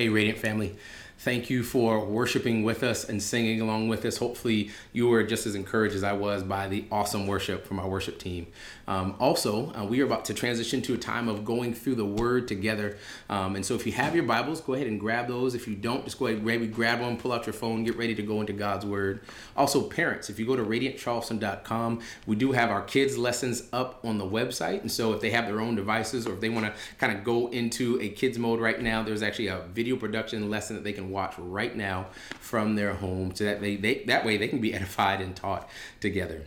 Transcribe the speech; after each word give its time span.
Hey, 0.00 0.08
Radiant 0.08 0.38
family. 0.38 0.74
Thank 1.22 1.50
you 1.50 1.62
for 1.62 2.02
worshiping 2.02 2.62
with 2.62 2.82
us 2.82 3.06
and 3.06 3.22
singing 3.22 3.60
along 3.60 3.90
with 3.90 4.06
us. 4.06 4.16
Hopefully, 4.16 4.70
you 4.94 5.06
were 5.06 5.22
just 5.22 5.44
as 5.46 5.54
encouraged 5.54 5.94
as 5.94 6.02
I 6.02 6.14
was 6.14 6.42
by 6.42 6.66
the 6.66 6.86
awesome 6.90 7.26
worship 7.26 7.66
from 7.66 7.78
our 7.78 7.86
worship 7.86 8.18
team. 8.18 8.46
Um, 8.88 9.14
also, 9.20 9.70
uh, 9.74 9.84
we 9.84 10.00
are 10.00 10.06
about 10.06 10.24
to 10.24 10.34
transition 10.34 10.80
to 10.80 10.94
a 10.94 10.96
time 10.96 11.28
of 11.28 11.44
going 11.44 11.74
through 11.74 11.96
the 11.96 12.06
Word 12.06 12.48
together. 12.48 12.96
Um, 13.28 13.54
and 13.54 13.66
so, 13.66 13.74
if 13.74 13.84
you 13.84 13.92
have 13.92 14.14
your 14.14 14.24
Bibles, 14.24 14.62
go 14.62 14.72
ahead 14.72 14.86
and 14.86 14.98
grab 14.98 15.28
those. 15.28 15.54
If 15.54 15.68
you 15.68 15.76
don't, 15.76 16.04
just 16.04 16.18
go 16.18 16.26
ahead 16.26 16.72
grab 16.72 17.02
one, 17.02 17.18
pull 17.18 17.32
out 17.32 17.44
your 17.44 17.52
phone, 17.52 17.84
get 17.84 17.98
ready 17.98 18.14
to 18.14 18.22
go 18.22 18.40
into 18.40 18.54
God's 18.54 18.86
Word. 18.86 19.20
Also, 19.58 19.82
parents, 19.82 20.30
if 20.30 20.38
you 20.38 20.46
go 20.46 20.56
to 20.56 20.64
radiantcharleston.com, 20.64 22.00
we 22.24 22.34
do 22.34 22.52
have 22.52 22.70
our 22.70 22.80
kids' 22.80 23.18
lessons 23.18 23.64
up 23.74 24.02
on 24.06 24.16
the 24.16 24.24
website. 24.24 24.80
And 24.80 24.90
so, 24.90 25.12
if 25.12 25.20
they 25.20 25.28
have 25.32 25.46
their 25.46 25.60
own 25.60 25.74
devices 25.74 26.26
or 26.26 26.32
if 26.32 26.40
they 26.40 26.48
want 26.48 26.64
to 26.64 26.72
kind 26.96 27.14
of 27.14 27.24
go 27.24 27.48
into 27.48 28.00
a 28.00 28.08
kids 28.08 28.38
mode 28.38 28.58
right 28.58 28.80
now, 28.80 29.02
there's 29.02 29.22
actually 29.22 29.48
a 29.48 29.60
video 29.74 29.96
production 29.96 30.48
lesson 30.48 30.76
that 30.76 30.82
they 30.82 30.94
can 30.94 31.09
watch 31.10 31.34
right 31.38 31.76
now 31.76 32.06
from 32.38 32.76
their 32.76 32.94
home 32.94 33.34
so 33.34 33.44
that 33.44 33.60
they, 33.60 33.76
they 33.76 34.04
that 34.04 34.24
way 34.24 34.36
they 34.36 34.48
can 34.48 34.60
be 34.60 34.74
edified 34.80 35.20
and 35.20 35.36
taught 35.36 35.68
together. 36.00 36.42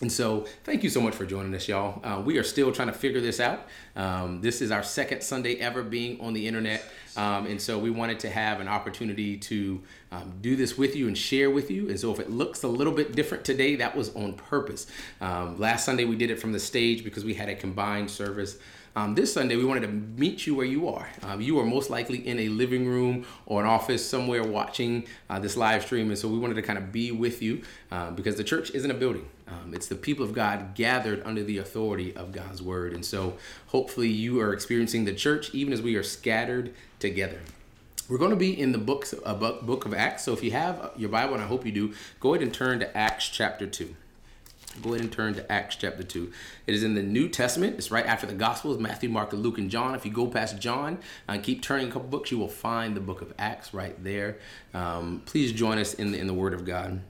And 0.00 0.10
so, 0.10 0.46
thank 0.64 0.82
you 0.82 0.88
so 0.88 1.02
much 1.02 1.14
for 1.14 1.26
joining 1.26 1.54
us, 1.54 1.68
y'all. 1.68 2.00
Uh, 2.02 2.22
we 2.22 2.38
are 2.38 2.42
still 2.42 2.72
trying 2.72 2.88
to 2.88 2.94
figure 2.94 3.20
this 3.20 3.38
out. 3.38 3.66
Um, 3.94 4.40
this 4.40 4.62
is 4.62 4.70
our 4.70 4.82
second 4.82 5.22
Sunday 5.22 5.56
ever 5.56 5.82
being 5.82 6.18
on 6.22 6.32
the 6.32 6.46
internet. 6.46 6.82
Um, 7.18 7.44
and 7.46 7.60
so, 7.60 7.78
we 7.78 7.90
wanted 7.90 8.18
to 8.20 8.30
have 8.30 8.60
an 8.60 8.68
opportunity 8.68 9.36
to 9.36 9.82
um, 10.10 10.32
do 10.40 10.56
this 10.56 10.78
with 10.78 10.96
you 10.96 11.06
and 11.06 11.18
share 11.18 11.50
with 11.50 11.70
you. 11.70 11.90
And 11.90 12.00
so, 12.00 12.10
if 12.12 12.18
it 12.18 12.30
looks 12.30 12.62
a 12.62 12.68
little 12.68 12.94
bit 12.94 13.14
different 13.14 13.44
today, 13.44 13.76
that 13.76 13.94
was 13.94 14.14
on 14.16 14.32
purpose. 14.34 14.86
Um, 15.20 15.60
last 15.60 15.84
Sunday, 15.84 16.06
we 16.06 16.16
did 16.16 16.30
it 16.30 16.40
from 16.40 16.52
the 16.52 16.60
stage 16.60 17.04
because 17.04 17.22
we 17.22 17.34
had 17.34 17.50
a 17.50 17.54
combined 17.54 18.10
service. 18.10 18.56
Um, 18.96 19.14
this 19.14 19.32
Sunday, 19.32 19.54
we 19.54 19.64
wanted 19.64 19.82
to 19.82 19.88
meet 19.88 20.48
you 20.48 20.56
where 20.56 20.66
you 20.66 20.88
are. 20.88 21.08
Um, 21.22 21.40
you 21.40 21.58
are 21.60 21.64
most 21.64 21.90
likely 21.90 22.26
in 22.26 22.40
a 22.40 22.48
living 22.48 22.88
room 22.88 23.24
or 23.46 23.60
an 23.60 23.68
office 23.68 24.04
somewhere 24.04 24.42
watching 24.42 25.06
uh, 25.28 25.38
this 25.38 25.56
live 25.56 25.84
stream. 25.84 26.08
And 26.08 26.18
so 26.18 26.26
we 26.26 26.38
wanted 26.38 26.54
to 26.54 26.62
kind 26.62 26.76
of 26.76 26.90
be 26.90 27.12
with 27.12 27.40
you 27.40 27.62
uh, 27.92 28.10
because 28.10 28.34
the 28.34 28.42
church 28.42 28.72
isn't 28.72 28.90
a 28.90 28.94
building, 28.94 29.28
um, 29.46 29.74
it's 29.74 29.86
the 29.86 29.94
people 29.94 30.24
of 30.24 30.32
God 30.32 30.74
gathered 30.74 31.22
under 31.24 31.44
the 31.44 31.58
authority 31.58 32.14
of 32.16 32.32
God's 32.32 32.62
word. 32.62 32.92
And 32.92 33.04
so 33.04 33.36
hopefully 33.68 34.08
you 34.08 34.40
are 34.40 34.52
experiencing 34.52 35.04
the 35.04 35.14
church 35.14 35.54
even 35.54 35.72
as 35.72 35.80
we 35.80 35.94
are 35.94 36.02
scattered 36.02 36.74
together. 36.98 37.38
We're 38.08 38.18
going 38.18 38.30
to 38.30 38.36
be 38.36 38.60
in 38.60 38.72
the 38.72 38.78
books, 38.78 39.14
uh, 39.24 39.34
book 39.34 39.84
of 39.84 39.94
Acts. 39.94 40.24
So 40.24 40.32
if 40.32 40.42
you 40.42 40.50
have 40.50 40.90
your 40.96 41.10
Bible, 41.10 41.34
and 41.34 41.42
I 41.44 41.46
hope 41.46 41.64
you 41.64 41.70
do, 41.70 41.94
go 42.18 42.34
ahead 42.34 42.42
and 42.42 42.52
turn 42.52 42.80
to 42.80 42.96
Acts 42.96 43.28
chapter 43.28 43.68
2. 43.68 43.94
Go 44.82 44.90
ahead 44.90 45.00
and 45.00 45.12
turn 45.12 45.34
to 45.34 45.52
Acts 45.52 45.76
chapter 45.76 46.02
2. 46.02 46.32
It 46.66 46.74
is 46.74 46.82
in 46.82 46.94
the 46.94 47.02
New 47.02 47.28
Testament. 47.28 47.76
It's 47.76 47.90
right 47.90 48.06
after 48.06 48.26
the 48.26 48.34
Gospels 48.34 48.78
Matthew, 48.78 49.08
Mark, 49.08 49.32
Luke, 49.32 49.58
and 49.58 49.68
John. 49.68 49.94
If 49.94 50.06
you 50.06 50.12
go 50.12 50.26
past 50.26 50.58
John 50.58 50.98
and 51.28 51.42
keep 51.42 51.60
turning 51.60 51.88
a 51.88 51.90
couple 51.90 52.08
books, 52.08 52.30
you 52.30 52.38
will 52.38 52.48
find 52.48 52.96
the 52.96 53.00
book 53.00 53.20
of 53.20 53.34
Acts 53.38 53.74
right 53.74 54.02
there. 54.02 54.38
Um, 54.72 55.22
please 55.26 55.52
join 55.52 55.78
us 55.78 55.94
in 55.94 56.12
the, 56.12 56.18
in 56.18 56.26
the 56.26 56.34
Word 56.34 56.54
of 56.54 56.64
God 56.64 57.02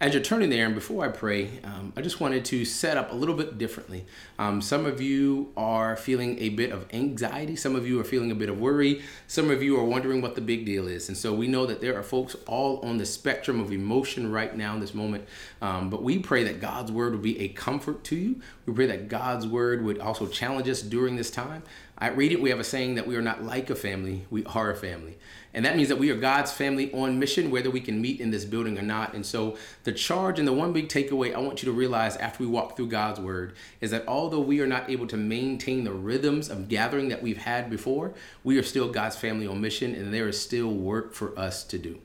as 0.00 0.14
you're 0.14 0.22
turning 0.22 0.48
there, 0.48 0.64
and 0.64 0.74
before 0.74 1.04
I 1.04 1.08
pray, 1.08 1.60
um, 1.62 1.92
I 1.94 2.00
just 2.00 2.20
wanted 2.20 2.46
to 2.46 2.64
set 2.64 2.96
up 2.96 3.12
a 3.12 3.14
little 3.14 3.34
bit 3.34 3.58
differently. 3.58 4.06
Um, 4.38 4.62
some 4.62 4.86
of 4.86 4.98
you 5.02 5.52
are 5.58 5.94
feeling 5.94 6.38
a 6.38 6.48
bit 6.48 6.72
of 6.72 6.86
anxiety, 6.94 7.54
some 7.54 7.76
of 7.76 7.86
you 7.86 8.00
are 8.00 8.04
feeling 8.04 8.30
a 8.30 8.34
bit 8.34 8.48
of 8.48 8.58
worry, 8.58 9.02
some 9.26 9.50
of 9.50 9.62
you 9.62 9.78
are 9.78 9.84
wondering 9.84 10.22
what 10.22 10.36
the 10.36 10.40
big 10.40 10.64
deal 10.64 10.88
is. 10.88 11.08
And 11.08 11.18
so 11.18 11.34
we 11.34 11.48
know 11.48 11.66
that 11.66 11.82
there 11.82 11.98
are 11.98 12.02
folks 12.02 12.34
all 12.46 12.80
on 12.80 12.96
the 12.96 13.04
spectrum 13.04 13.60
of 13.60 13.72
emotion 13.72 14.32
right 14.32 14.56
now 14.56 14.72
in 14.72 14.80
this 14.80 14.94
moment. 14.94 15.28
Um, 15.60 15.90
but 15.90 16.02
we 16.02 16.18
pray 16.18 16.44
that 16.44 16.62
God's 16.62 16.90
word 16.90 17.12
would 17.12 17.22
be 17.22 17.38
a 17.38 17.48
comfort 17.48 18.02
to 18.04 18.16
you. 18.16 18.40
We 18.64 18.72
pray 18.72 18.86
that 18.86 19.08
God's 19.08 19.46
word 19.46 19.84
would 19.84 19.98
also 19.98 20.26
challenge 20.26 20.66
us 20.70 20.80
during 20.80 21.16
this 21.16 21.30
time. 21.30 21.62
At 22.00 22.16
Radiant, 22.16 22.42
we 22.42 22.48
have 22.48 22.58
a 22.58 22.64
saying 22.64 22.94
that 22.94 23.06
we 23.06 23.14
are 23.16 23.22
not 23.22 23.44
like 23.44 23.68
a 23.68 23.74
family, 23.74 24.24
we 24.30 24.42
are 24.46 24.70
a 24.70 24.76
family. 24.76 25.18
And 25.52 25.66
that 25.66 25.76
means 25.76 25.90
that 25.90 25.98
we 25.98 26.10
are 26.10 26.16
God's 26.16 26.50
family 26.50 26.90
on 26.92 27.18
mission, 27.18 27.50
whether 27.50 27.70
we 27.70 27.80
can 27.80 28.00
meet 28.00 28.20
in 28.20 28.30
this 28.30 28.46
building 28.46 28.78
or 28.78 28.82
not. 28.82 29.12
And 29.12 29.26
so, 29.26 29.58
the 29.84 29.92
charge 29.92 30.38
and 30.38 30.48
the 30.48 30.52
one 30.52 30.72
big 30.72 30.88
takeaway 30.88 31.34
I 31.34 31.40
want 31.40 31.62
you 31.62 31.66
to 31.66 31.76
realize 31.76 32.16
after 32.16 32.42
we 32.42 32.48
walk 32.48 32.74
through 32.74 32.88
God's 32.88 33.20
word 33.20 33.54
is 33.82 33.90
that 33.90 34.08
although 34.08 34.40
we 34.40 34.60
are 34.60 34.66
not 34.66 34.88
able 34.88 35.06
to 35.08 35.16
maintain 35.18 35.84
the 35.84 35.92
rhythms 35.92 36.48
of 36.48 36.68
gathering 36.68 37.08
that 37.08 37.22
we've 37.22 37.36
had 37.36 37.68
before, 37.68 38.14
we 38.44 38.58
are 38.58 38.62
still 38.62 38.90
God's 38.90 39.16
family 39.16 39.46
on 39.46 39.60
mission, 39.60 39.94
and 39.94 40.14
there 40.14 40.28
is 40.28 40.40
still 40.40 40.70
work 40.70 41.12
for 41.12 41.38
us 41.38 41.64
to 41.64 41.78
do. 41.78 41.98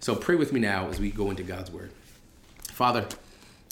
So, 0.00 0.14
pray 0.14 0.34
with 0.34 0.52
me 0.52 0.60
now 0.60 0.88
as 0.88 1.00
we 1.00 1.10
go 1.10 1.30
into 1.30 1.42
God's 1.42 1.70
word. 1.70 1.90
Father, 2.64 3.06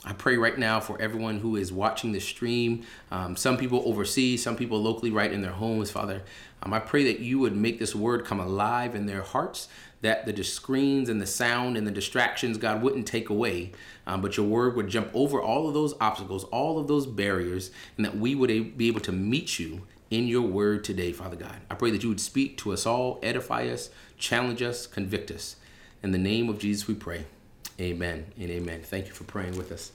I 0.05 0.13
pray 0.13 0.37
right 0.37 0.57
now 0.57 0.79
for 0.79 1.01
everyone 1.01 1.41
who 1.41 1.57
is 1.57 1.73
watching 1.73 2.13
the 2.13 2.21
stream. 2.21 2.85
Um, 3.11 3.35
some 3.35 3.57
people 3.57 3.83
overseas, 3.87 4.43
some 4.43 4.55
people 4.55 4.81
locally, 4.81 5.11
right 5.11 5.33
in 5.33 5.43
their 5.43 5.53
homes, 5.53 5.91
Father. 5.91 6.23
Um, 6.63 6.73
I 6.73 6.79
pray 6.79 7.05
that 7.05 7.21
you 7.21 7.39
would 7.41 7.57
make 7.57 7.79
this 7.79 7.95
word 7.95 8.25
come 8.25 8.39
alive 8.39 8.95
in 8.95 9.07
their 9.07 9.23
hearts, 9.23 9.69
that 10.03 10.25
the 10.25 10.45
screens 10.45 11.09
and 11.09 11.21
the 11.21 11.27
sound 11.27 11.77
and 11.77 11.87
the 11.87 11.91
distractions, 11.91 12.57
God, 12.57 12.83
wouldn't 12.83 13.07
take 13.07 13.31
away, 13.31 13.73
um, 14.07 14.21
but 14.21 14.37
your 14.37 14.47
word 14.47 14.77
would 14.77 14.89
jump 14.89 15.11
over 15.13 15.41
all 15.41 15.67
of 15.67 15.75
those 15.75 15.95
obstacles, 16.01 16.45
all 16.45 16.79
of 16.79 16.87
those 16.87 17.07
barriers, 17.07 17.71
and 17.97 18.05
that 18.05 18.17
we 18.17 18.35
would 18.35 18.77
be 18.77 18.89
able 18.89 19.01
to 19.01 19.13
meet 19.13 19.59
you 19.59 19.83
in 20.11 20.29
your 20.29 20.43
word 20.43 20.85
today, 20.85 21.13
Father 21.13 21.37
God. 21.37 21.57
I 21.69 21.75
pray 21.75 21.91
that 21.91 22.03
you 22.05 22.09
would 22.11 22.21
speak 22.21 22.57
to 22.59 22.73
us 22.73 22.87
all, 22.87 23.19
edify 23.23 23.67
us, 23.69 23.91
challenge 24.19 24.63
us, 24.63 24.87
convict 24.87 25.33
us. 25.33 25.57
In 26.03 26.13
the 26.13 26.19
name 26.19 26.49
of 26.49 26.59
Jesus, 26.59 26.87
we 26.87 26.95
pray. 26.95 27.27
Amen 27.81 28.27
and 28.39 28.51
amen. 28.51 28.83
Thank 28.83 29.07
you 29.07 29.13
for 29.13 29.25
praying 29.25 29.57
with 29.57 29.71
us. 29.71 29.93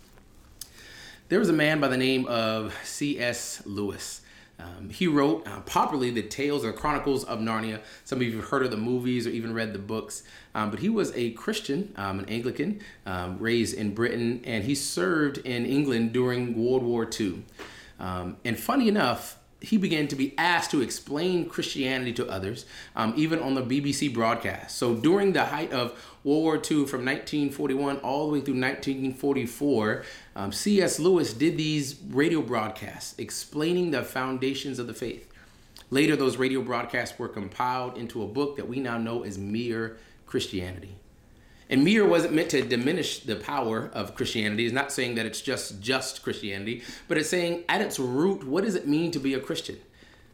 There 1.29 1.39
was 1.39 1.49
a 1.49 1.53
man 1.53 1.79
by 1.79 1.87
the 1.87 1.97
name 1.97 2.27
of 2.27 2.77
C.S. 2.83 3.63
Lewis. 3.65 4.21
Um, 4.59 4.89
he 4.89 5.07
wrote 5.07 5.47
uh, 5.47 5.61
popularly 5.61 6.11
the 6.11 6.21
Tales 6.21 6.63
or 6.63 6.73
Chronicles 6.73 7.23
of 7.23 7.39
Narnia. 7.39 7.79
Some 8.05 8.19
of 8.19 8.23
you 8.23 8.35
have 8.37 8.49
heard 8.49 8.63
of 8.63 8.69
the 8.69 8.77
movies 8.77 9.25
or 9.25 9.31
even 9.31 9.53
read 9.53 9.73
the 9.73 9.79
books. 9.79 10.21
Um, 10.53 10.69
but 10.69 10.79
he 10.79 10.89
was 10.89 11.11
a 11.15 11.31
Christian, 11.31 11.93
um, 11.95 12.19
an 12.19 12.25
Anglican, 12.25 12.81
um, 13.07 13.39
raised 13.39 13.75
in 13.75 13.95
Britain, 13.95 14.41
and 14.43 14.63
he 14.63 14.75
served 14.75 15.39
in 15.39 15.65
England 15.65 16.13
during 16.13 16.53
World 16.53 16.83
War 16.83 17.09
II. 17.19 17.43
Um, 17.99 18.37
and 18.45 18.59
funny 18.59 18.87
enough, 18.87 19.37
he 19.61 19.77
began 19.77 20.07
to 20.07 20.15
be 20.15 20.33
asked 20.37 20.71
to 20.71 20.81
explain 20.81 21.47
Christianity 21.47 22.11
to 22.13 22.27
others, 22.27 22.65
um, 22.95 23.13
even 23.15 23.39
on 23.39 23.53
the 23.53 23.61
BBC 23.61 24.11
broadcast. 24.11 24.75
So 24.75 24.95
during 24.95 25.33
the 25.33 25.45
height 25.45 25.71
of 25.71 25.91
World 26.23 26.43
War 26.43 26.55
II, 26.55 26.85
from 26.87 27.05
1941 27.05 27.97
all 27.97 28.27
the 28.27 28.33
way 28.33 28.41
through 28.41 28.59
1944, 28.59 30.03
um, 30.35 30.51
C.S. 30.51 30.99
Lewis 30.99 31.33
did 31.33 31.57
these 31.57 31.99
radio 32.09 32.41
broadcasts 32.41 33.13
explaining 33.19 33.91
the 33.91 34.03
foundations 34.03 34.79
of 34.79 34.87
the 34.87 34.93
faith. 34.93 35.31
Later, 35.91 36.15
those 36.15 36.37
radio 36.37 36.61
broadcasts 36.61 37.19
were 37.19 37.27
compiled 37.27 37.97
into 37.97 38.23
a 38.23 38.27
book 38.27 38.55
that 38.55 38.67
we 38.67 38.79
now 38.79 38.97
know 38.97 39.23
as 39.23 39.37
Mere 39.37 39.97
Christianity. 40.25 40.95
And 41.71 41.85
Mere 41.85 42.05
wasn't 42.05 42.33
meant 42.33 42.49
to 42.49 42.61
diminish 42.61 43.19
the 43.19 43.37
power 43.37 43.89
of 43.93 44.13
Christianity. 44.13 44.65
It's 44.65 44.73
not 44.73 44.91
saying 44.91 45.15
that 45.15 45.25
it's 45.25 45.39
just 45.39 45.81
just 45.81 46.21
Christianity, 46.21 46.83
but 47.07 47.17
it's 47.17 47.29
saying 47.29 47.63
at 47.69 47.79
its 47.79 47.97
root, 47.97 48.43
what 48.43 48.65
does 48.65 48.75
it 48.75 48.89
mean 48.89 49.09
to 49.11 49.19
be 49.19 49.33
a 49.35 49.39
Christian? 49.39 49.79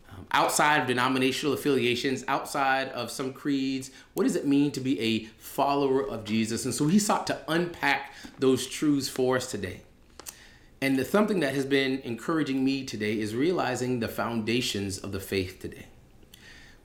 Um, 0.10 0.26
outside 0.32 0.82
of 0.82 0.88
denominational 0.88 1.54
affiliations, 1.54 2.26
outside 2.28 2.90
of 2.90 3.12
some 3.12 3.34
creeds, 3.34 3.92
what 4.16 4.24
does 4.24 4.36
it 4.36 4.48
mean 4.48 4.72
to 4.72 4.80
be 4.80 5.00
a 5.00 5.26
follower 5.38 6.02
of 6.10 6.26
Jesus? 6.26 6.66
And 6.66 6.74
so 6.74 6.88
he 6.88 6.98
sought 6.98 7.28
to 7.28 7.40
unpack 7.48 8.14
those 8.40 8.66
truths 8.66 9.08
for 9.08 9.36
us 9.38 9.52
today. 9.52 9.82
And 10.82 10.98
the, 10.98 11.06
something 11.06 11.40
that 11.42 11.54
has 11.54 11.66
been 11.66 12.00
encouraging 12.00 12.66
me 12.66 12.84
today 12.84 13.20
is 13.20 13.36
realizing 13.36 14.00
the 14.00 14.08
foundations 14.08 14.98
of 14.98 15.12
the 15.12 15.20
faith 15.20 15.60
today 15.60 15.86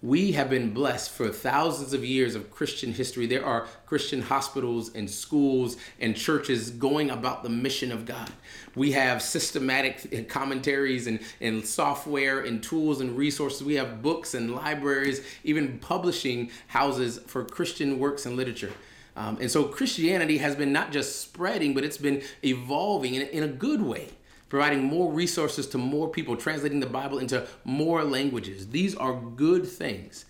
we 0.03 0.33
have 0.33 0.51
been 0.51 0.75
blessed 0.75 1.11
for 1.13 1.29
thousands 1.29 1.93
of 1.93 2.05
years 2.05 2.35
of 2.35 2.51
Christian 2.51 2.93
history. 2.93 3.27
There 3.27 3.47
are 3.47 3.69
Christian 3.87 4.21
hospitals 4.21 4.93
and 4.95 5.09
schools 5.09 5.77
and 6.01 6.17
churches 6.17 6.71
going 6.71 7.11
about 7.11 7.45
the 7.45 7.49
mission 7.49 7.93
of 7.93 8.05
God. 8.05 8.29
We 8.75 8.93
have 8.93 9.23
systematic 9.23 10.29
commentaries 10.29 11.07
and, 11.07 11.21
and 11.41 11.65
software 11.65 12.41
and 12.41 12.61
tools 12.61 13.01
and 13.01 13.17
resources. 13.17 13.63
We 13.63 13.77
have 13.77 14.03
books 14.03 14.35
and 14.35 14.53
libraries, 14.57 15.25
even 15.45 15.79
publishing 15.79 16.51
houses 16.67 17.21
for 17.29 17.45
Christian 17.45 18.01
works 18.01 18.27
and 18.27 18.37
literature. 18.37 18.73
Um, 19.15 19.39
and 19.41 19.51
so 19.51 19.65
Christianity 19.65 20.39
has 20.39 20.57
been 20.57 20.73
not 20.73 20.91
just 20.91 21.21
spreading, 21.21 21.75
but 21.75 21.85
it's 21.85 21.99
been 21.99 22.23
evolving 22.43 23.15
in, 23.15 23.23
in 23.29 23.45
a 23.45 23.49
good 23.49 23.83
way 23.83 24.09
providing 24.53 24.85
more 24.85 25.11
resources 25.11 25.67
to 25.67 25.79
more 25.79 26.11
people, 26.11 26.37
translating 26.37 26.79
the 26.79 26.87
Bible 26.87 27.19
into 27.19 27.47
more 27.65 28.05
languages. 28.05 28.69
These 28.69 28.95
are 28.95 29.15
good 29.15 29.67
things. 29.67 30.27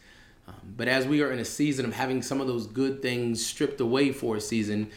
Um, 0.47 0.55
but 0.77 0.87
as 0.87 1.09
we 1.09 1.23
are 1.23 1.33
in 1.33 1.41
a 1.41 1.45
season 1.45 1.85
of 1.85 1.93
having 1.93 2.23
some 2.23 2.41
of 2.41 2.47
those 2.47 2.69
good 2.69 3.03
things 3.03 3.45
stripped 3.45 3.81
away 3.81 4.13
for 4.13 4.37
a 4.37 4.41
season, 4.41 4.93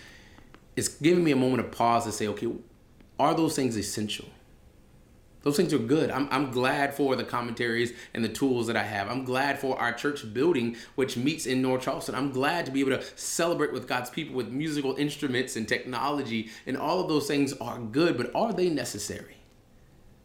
it's 0.75 0.89
giving 0.89 1.23
me 1.23 1.31
a 1.31 1.35
moment 1.35 1.61
of 1.61 1.71
pause 1.71 2.05
to 2.05 2.11
say, 2.11 2.27
okay, 2.27 2.49
are 3.19 3.33
those 3.33 3.55
things 3.55 3.75
essential? 3.75 4.27
Those 5.45 5.57
things 5.57 5.75
are 5.75 5.77
good. 5.77 6.09
I'm, 6.09 6.27
I'm 6.31 6.49
glad 6.49 6.95
for 6.95 7.15
the 7.15 7.23
commentaries 7.23 7.93
and 8.15 8.25
the 8.25 8.29
tools 8.29 8.65
that 8.65 8.75
I 8.75 8.81
have. 8.81 9.07
I'm 9.07 9.23
glad 9.23 9.59
for 9.59 9.79
our 9.79 9.93
church 9.93 10.33
building, 10.33 10.75
which 10.95 11.17
meets 11.17 11.45
in 11.45 11.61
North 11.61 11.83
Charleston. 11.83 12.15
I'm 12.15 12.31
glad 12.31 12.65
to 12.65 12.71
be 12.71 12.79
able 12.79 12.97
to 12.97 13.03
celebrate 13.15 13.71
with 13.71 13.87
God's 13.87 14.09
people 14.09 14.35
with 14.35 14.49
musical 14.49 14.95
instruments 14.95 15.55
and 15.55 15.67
technology, 15.67 16.49
and 16.65 16.75
all 16.75 16.99
of 16.99 17.07
those 17.07 17.27
things 17.27 17.53
are 17.53 17.77
good, 17.77 18.17
but 18.17 18.33
are 18.33 18.53
they 18.53 18.71
necessary? 18.71 19.35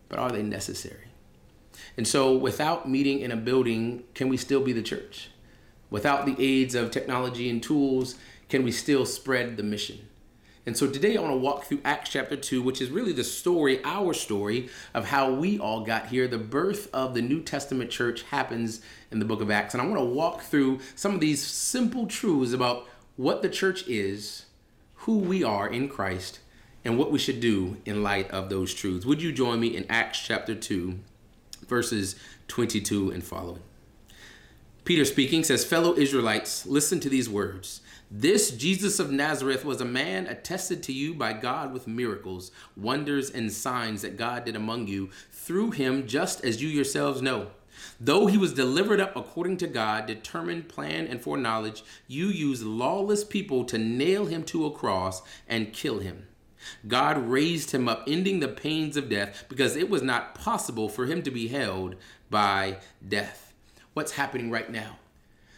But 0.09 0.19
are 0.19 0.31
they 0.31 0.43
necessary? 0.43 1.09
And 1.99 2.09
so, 2.09 2.35
without 2.35 2.89
meeting 2.89 3.21
in 3.21 3.31
a 3.31 3.37
building, 3.37 4.05
can 4.15 4.31
we 4.31 4.39
still 4.39 4.63
be 4.63 4.73
the 4.73 4.83
church? 4.83 5.29
Without 5.91 6.25
the 6.25 6.35
aids 6.39 6.75
of 6.75 6.91
technology 6.91 7.51
and 7.51 7.63
tools, 7.63 8.15
can 8.49 8.63
we 8.63 8.73
still 8.73 9.05
spread 9.05 9.59
the 9.59 9.63
mission? 9.63 10.09
And 10.67 10.77
so 10.77 10.87
today 10.87 11.17
I 11.17 11.21
want 11.21 11.33
to 11.33 11.39
walk 11.39 11.65
through 11.65 11.81
Acts 11.85 12.11
chapter 12.11 12.37
2, 12.37 12.63
which 12.63 12.83
is 12.83 12.91
really 12.91 13.13
the 13.13 13.25
story, 13.25 13.81
our 13.85 14.13
story, 14.13 14.69
of 14.93 15.07
how 15.07 15.33
we 15.33 15.59
all 15.59 15.85
got 15.85 16.09
here. 16.09 16.29
The 16.29 16.39
birth 16.39 16.89
of 16.93 17.15
the 17.15 17.23
New 17.23 17.43
Testament 17.43 17.91
church 17.91 18.23
happens 18.25 18.83
in 19.11 19.19
the 19.19 19.25
book 19.25 19.41
of 19.41 19.51
Acts. 19.51 19.73
And 19.73 19.83
I 19.83 19.87
want 19.87 19.99
to 19.99 20.05
walk 20.05 20.43
through 20.43 20.81
some 20.95 21.15
of 21.15 21.21
these 21.21 21.43
simple 21.43 22.07
truths 22.07 22.53
about 22.53 22.87
what 23.17 23.41
the 23.41 23.49
church 23.49 23.89
is, 23.89 24.45
who 24.97 25.19
we 25.19 25.43
are 25.43 25.67
in 25.67 25.89
Christ, 25.89 26.41
and 26.85 26.99
what 26.99 27.11
we 27.11 27.19
should 27.19 27.41
do 27.41 27.79
in 27.87 28.03
light 28.03 28.31
of 28.31 28.51
those 28.51 28.75
truths. 28.75 29.07
Would 29.07 29.23
you 29.23 29.33
join 29.33 29.61
me 29.61 29.75
in 29.75 29.87
Acts 29.89 30.21
chapter 30.21 30.55
2, 30.55 30.99
verses 31.67 32.17
22 32.49 33.11
and 33.11 33.25
following? 33.25 33.63
Peter 34.85 35.05
speaking 35.05 35.45
says, 35.45 35.65
Fellow 35.65 35.95
Israelites, 35.97 36.67
listen 36.67 37.01
to 37.01 37.09
these 37.09 37.29
words. 37.29 37.81
This 38.13 38.51
Jesus 38.51 38.99
of 38.99 39.13
Nazareth 39.13 39.65
was 39.65 39.81
a 39.81 39.85
man 39.85 40.27
attested 40.27 40.83
to 40.83 40.93
you 40.93 41.15
by 41.15 41.33
God 41.33 41.73
with 41.73 41.87
miracles, 41.87 42.51
wonders, 42.77 43.31
and 43.31 43.53
signs 43.53 44.03
that 44.03 44.17
God 44.17 44.45
did 44.45 44.57
among 44.57 44.89
you 44.89 45.11
through 45.31 45.71
him, 45.71 46.09
just 46.09 46.45
as 46.45 46.61
you 46.61 46.69
yourselves 46.69 47.23
know. 47.23 47.53
Though 48.01 48.27
he 48.27 48.37
was 48.37 48.53
delivered 48.53 49.01
up 49.01 49.15
according 49.15 49.59
to 49.59 49.69
God, 49.69 50.07
determined, 50.07 50.69
plan, 50.69 51.07
and 51.07 51.23
foreknowledge, 51.23 51.85
you 52.09 52.27
used 52.27 52.65
lawless 52.65 53.23
people 53.23 53.65
to 53.67 53.79
nail 53.79 54.27
him 54.27 54.43
to 54.47 54.67
a 54.67 54.73
cross 54.73 55.23
and 55.47 55.73
kill 55.73 56.01
him. 56.01 56.27
God 56.89 57.17
raised 57.17 57.71
him 57.71 57.89
up, 57.89 58.05
ending 58.09 58.41
the 58.41 58.49
pains 58.49 58.97
of 58.97 59.09
death, 59.09 59.45
because 59.49 59.77
it 59.77 59.89
was 59.89 60.03
not 60.03 60.35
possible 60.35 60.89
for 60.89 61.07
him 61.07 61.23
to 61.23 61.31
be 61.31 61.47
held 61.47 61.95
by 62.29 62.79
death. 63.07 63.55
What's 63.95 64.13
happening 64.13 64.51
right 64.51 64.69
now? 64.69 65.00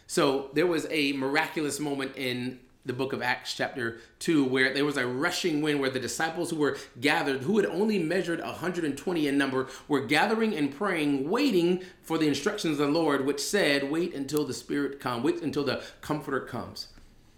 So 0.07 0.49
there 0.53 0.67
was 0.67 0.87
a 0.89 1.13
miraculous 1.13 1.79
moment 1.79 2.15
in 2.15 2.59
the 2.85 2.93
book 2.93 3.13
of 3.13 3.21
Acts, 3.21 3.53
chapter 3.53 3.99
2, 4.19 4.43
where 4.43 4.73
there 4.73 4.83
was 4.83 4.97
a 4.97 5.07
rushing 5.07 5.61
wind 5.61 5.79
where 5.79 5.89
the 5.89 5.99
disciples 5.99 6.49
who 6.49 6.57
were 6.57 6.77
gathered, 6.99 7.41
who 7.41 7.57
had 7.57 7.65
only 7.65 7.97
measured 7.97 8.41
120 8.41 9.27
in 9.27 9.37
number, 9.37 9.67
were 9.87 10.01
gathering 10.01 10.53
and 10.53 10.75
praying, 10.75 11.29
waiting 11.29 11.81
for 12.01 12.17
the 12.17 12.27
instructions 12.27 12.79
of 12.79 12.87
the 12.87 12.93
Lord, 12.93 13.25
which 13.25 13.39
said, 13.39 13.89
Wait 13.89 14.13
until 14.13 14.45
the 14.45 14.53
Spirit 14.53 14.99
come, 14.99 15.23
wait 15.23 15.41
until 15.41 15.63
the 15.63 15.81
Comforter 16.01 16.41
comes. 16.41 16.87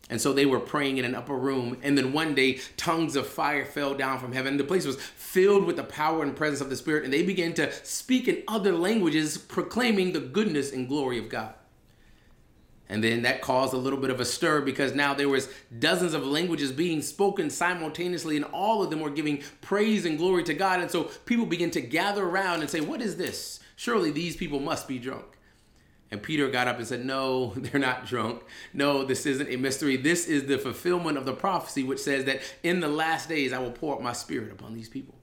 And 0.09 0.21
so 0.21 0.33
they 0.33 0.45
were 0.45 0.59
praying 0.59 0.97
in 0.97 1.05
an 1.05 1.15
upper 1.15 1.35
room. 1.35 1.77
And 1.81 1.97
then 1.97 2.13
one 2.13 2.35
day, 2.35 2.59
tongues 2.77 3.15
of 3.15 3.25
fire 3.27 3.65
fell 3.65 3.95
down 3.95 4.19
from 4.19 4.33
heaven. 4.33 4.57
The 4.57 4.63
place 4.63 4.85
was 4.85 5.01
filled 5.01 5.65
with 5.65 5.77
the 5.77 5.83
power 5.83 6.21
and 6.21 6.35
presence 6.35 6.61
of 6.61 6.69
the 6.69 6.75
Spirit. 6.75 7.05
And 7.05 7.13
they 7.13 7.23
began 7.23 7.53
to 7.53 7.71
speak 7.83 8.27
in 8.27 8.43
other 8.47 8.71
languages, 8.71 9.37
proclaiming 9.37 10.13
the 10.13 10.19
goodness 10.19 10.71
and 10.71 10.87
glory 10.87 11.17
of 11.17 11.29
God. 11.29 11.55
And 12.87 13.03
then 13.03 13.23
that 13.23 13.41
caused 13.41 13.73
a 13.73 13.77
little 13.77 13.99
bit 13.99 14.11
of 14.11 14.19
a 14.19 14.25
stir 14.25 14.61
because 14.61 14.93
now 14.93 15.13
there 15.13 15.29
was 15.29 15.49
dozens 15.79 16.13
of 16.13 16.25
languages 16.25 16.71
being 16.71 17.01
spoken 17.01 17.49
simultaneously 17.49 18.35
and 18.35 18.45
all 18.45 18.83
of 18.83 18.91
them 18.91 18.99
were 18.99 19.09
giving 19.09 19.41
praise 19.61 20.05
and 20.05 20.17
glory 20.17 20.43
to 20.43 20.53
God. 20.53 20.81
And 20.81 20.91
so 20.91 21.05
people 21.25 21.47
begin 21.47 21.71
to 21.71 21.81
gather 21.81 22.23
around 22.23 22.61
and 22.61 22.69
say, 22.69 22.81
"What 22.81 23.01
is 23.01 23.17
this? 23.17 23.59
Surely 23.75 24.11
these 24.11 24.35
people 24.35 24.59
must 24.59 24.87
be 24.87 24.99
drunk." 24.99 25.25
And 26.11 26.21
Peter 26.21 26.47
got 26.49 26.67
up 26.67 26.77
and 26.77 26.87
said, 26.87 27.03
No, 27.03 27.53
they're 27.55 27.81
not 27.81 28.05
drunk. 28.05 28.43
No, 28.73 29.03
this 29.03 29.25
isn't 29.25 29.49
a 29.49 29.57
mystery. 29.57 29.97
This 29.97 30.27
is 30.27 30.45
the 30.45 30.59
fulfillment 30.59 31.17
of 31.17 31.25
the 31.25 31.33
prophecy, 31.33 31.83
which 31.83 31.99
says 31.99 32.25
that 32.25 32.41
in 32.61 32.79
the 32.79 32.87
last 32.87 33.27
days 33.27 33.51
I 33.51 33.59
will 33.59 33.71
pour 33.71 33.95
out 33.95 34.03
my 34.03 34.13
spirit 34.13 34.51
upon 34.51 34.75
these 34.75 34.87
people. 34.87 35.15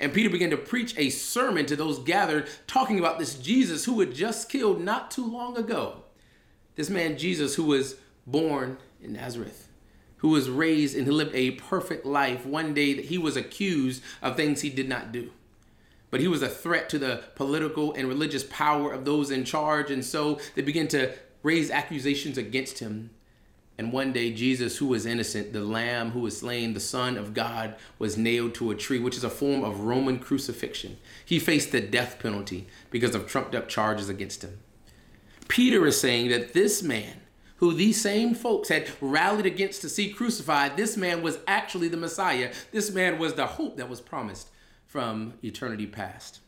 And 0.00 0.12
Peter 0.12 0.28
began 0.28 0.50
to 0.50 0.56
preach 0.56 0.98
a 0.98 1.10
sermon 1.10 1.64
to 1.66 1.76
those 1.76 2.00
gathered, 2.00 2.48
talking 2.66 2.98
about 2.98 3.20
this 3.20 3.36
Jesus 3.36 3.84
who 3.84 4.00
had 4.00 4.12
just 4.12 4.48
killed 4.48 4.80
not 4.80 5.12
too 5.12 5.24
long 5.24 5.56
ago 5.56 6.02
this 6.76 6.90
man, 6.90 7.18
Jesus, 7.18 7.56
who 7.56 7.64
was 7.64 7.96
born 8.26 8.78
in 9.02 9.14
Nazareth, 9.14 9.68
who 10.18 10.28
was 10.28 10.48
raised 10.48 10.96
and 10.96 11.06
who 11.06 11.12
lived 11.12 11.34
a 11.34 11.52
perfect 11.52 12.06
life, 12.06 12.46
one 12.46 12.74
day 12.74 12.94
that 12.94 13.06
he 13.06 13.18
was 13.18 13.36
accused 13.36 14.02
of 14.22 14.36
things 14.36 14.60
he 14.60 14.70
did 14.70 14.88
not 14.88 15.10
do. 15.10 15.30
But 16.10 16.20
he 16.20 16.28
was 16.28 16.42
a 16.42 16.48
threat 16.48 16.88
to 16.90 16.98
the 16.98 17.24
political 17.34 17.92
and 17.92 18.08
religious 18.08 18.44
power 18.44 18.92
of 18.92 19.04
those 19.04 19.30
in 19.30 19.44
charge. 19.44 19.90
And 19.90 20.04
so 20.04 20.38
they 20.54 20.62
began 20.62 20.88
to 20.88 21.12
raise 21.42 21.70
accusations 21.70 22.38
against 22.38 22.78
him. 22.78 23.10
And 23.78 23.92
one 23.92 24.12
day, 24.12 24.32
Jesus, 24.32 24.78
who 24.78 24.86
was 24.86 25.04
innocent, 25.04 25.52
the 25.52 25.60
Lamb 25.60 26.12
who 26.12 26.20
was 26.20 26.38
slain, 26.38 26.72
the 26.72 26.80
Son 26.80 27.18
of 27.18 27.34
God, 27.34 27.74
was 27.98 28.16
nailed 28.16 28.54
to 28.54 28.70
a 28.70 28.74
tree, 28.74 28.98
which 28.98 29.16
is 29.16 29.24
a 29.24 29.30
form 29.30 29.62
of 29.62 29.80
Roman 29.80 30.18
crucifixion. 30.18 30.96
He 31.24 31.38
faced 31.38 31.72
the 31.72 31.82
death 31.82 32.18
penalty 32.18 32.68
because 32.90 33.14
of 33.14 33.26
trumped 33.26 33.54
up 33.54 33.68
charges 33.68 34.08
against 34.08 34.42
him. 34.42 34.60
Peter 35.48 35.86
is 35.86 36.00
saying 36.00 36.30
that 36.30 36.52
this 36.52 36.82
man, 36.82 37.20
who 37.56 37.72
these 37.72 38.00
same 38.00 38.34
folks 38.34 38.68
had 38.68 38.90
rallied 39.00 39.46
against 39.46 39.80
to 39.80 39.88
see 39.88 40.10
crucified, 40.10 40.76
this 40.76 40.96
man 40.96 41.22
was 41.22 41.38
actually 41.46 41.88
the 41.88 41.96
Messiah. 41.96 42.52
This 42.72 42.90
man 42.92 43.18
was 43.18 43.34
the 43.34 43.46
hope 43.46 43.76
that 43.78 43.88
was 43.88 44.00
promised 44.00 44.50
from 44.86 45.34
eternity 45.42 45.86
past. 45.86 46.40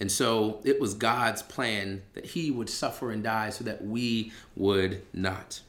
And 0.00 0.10
so 0.10 0.60
it 0.64 0.80
was 0.80 0.94
God's 0.94 1.42
plan 1.42 2.02
that 2.14 2.26
he 2.26 2.50
would 2.50 2.68
suffer 2.68 3.10
and 3.10 3.22
die 3.22 3.50
so 3.50 3.64
that 3.64 3.84
we 3.84 4.32
would 4.56 5.02
not. 5.12 5.60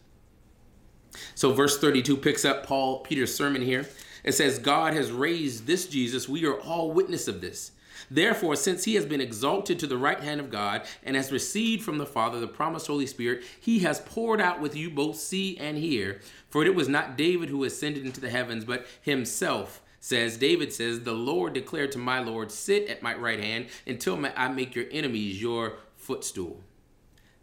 So 1.35 1.53
verse 1.53 1.77
32 1.77 2.17
picks 2.17 2.43
up 2.45 2.65
Paul 2.65 2.99
Peter's 2.99 3.33
sermon 3.33 3.61
here. 3.61 3.87
It 4.23 4.33
says 4.33 4.57
God 4.57 4.93
has 4.93 5.11
raised 5.11 5.67
this 5.67 5.87
Jesus. 5.87 6.27
We 6.27 6.45
are 6.45 6.59
all 6.59 6.91
witness 6.91 7.27
of 7.27 7.41
this. 7.41 7.71
Therefore, 8.09 8.55
since 8.55 8.83
he 8.83 8.95
has 8.95 9.05
been 9.05 9.21
exalted 9.21 9.79
to 9.79 9.87
the 9.87 9.97
right 9.97 10.19
hand 10.19 10.39
of 10.39 10.49
God 10.49 10.83
and 11.03 11.15
has 11.15 11.31
received 11.31 11.83
from 11.83 11.97
the 11.97 12.05
Father 12.05 12.39
the 12.39 12.47
promised 12.47 12.87
Holy 12.87 13.05
Spirit, 13.05 13.43
he 13.59 13.79
has 13.79 13.99
poured 14.01 14.41
out 14.41 14.59
with 14.59 14.75
you 14.75 14.89
both 14.89 15.17
see 15.17 15.57
and 15.57 15.77
hear. 15.77 16.21
For 16.49 16.63
it 16.63 16.75
was 16.75 16.87
not 16.87 17.17
David 17.17 17.49
who 17.49 17.63
ascended 17.63 18.05
into 18.05 18.21
the 18.21 18.29
heavens, 18.29 18.65
but 18.65 18.85
himself 19.01 19.81
says, 19.99 20.37
David 20.37 20.71
says, 20.71 21.01
The 21.01 21.13
Lord 21.13 21.53
declared 21.53 21.91
to 21.93 21.97
my 21.97 22.19
Lord, 22.19 22.51
Sit 22.51 22.87
at 22.89 23.01
my 23.01 23.15
right 23.15 23.39
hand 23.39 23.67
until 23.87 24.23
I 24.35 24.47
make 24.49 24.75
your 24.75 24.85
enemies 24.91 25.41
your 25.41 25.77
footstool. 25.95 26.61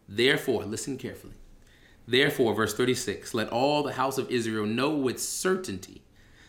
Therefore, 0.07 0.63
listen 0.63 0.97
carefully. 0.97 1.33
Therefore, 2.07 2.53
verse 2.53 2.73
36 2.73 3.33
let 3.33 3.49
all 3.49 3.83
the 3.83 3.93
house 3.93 4.17
of 4.17 4.29
Israel 4.29 4.65
know 4.65 4.91
with 4.91 5.21
certainty 5.21 6.01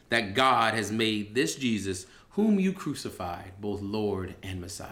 that 0.08 0.34
God 0.34 0.74
has 0.74 0.92
made 0.92 1.34
this 1.34 1.56
Jesus 1.56 2.06
whom 2.34 2.58
you 2.58 2.72
crucified, 2.72 3.52
both 3.60 3.80
Lord 3.80 4.34
and 4.42 4.60
Messiah. 4.60 4.90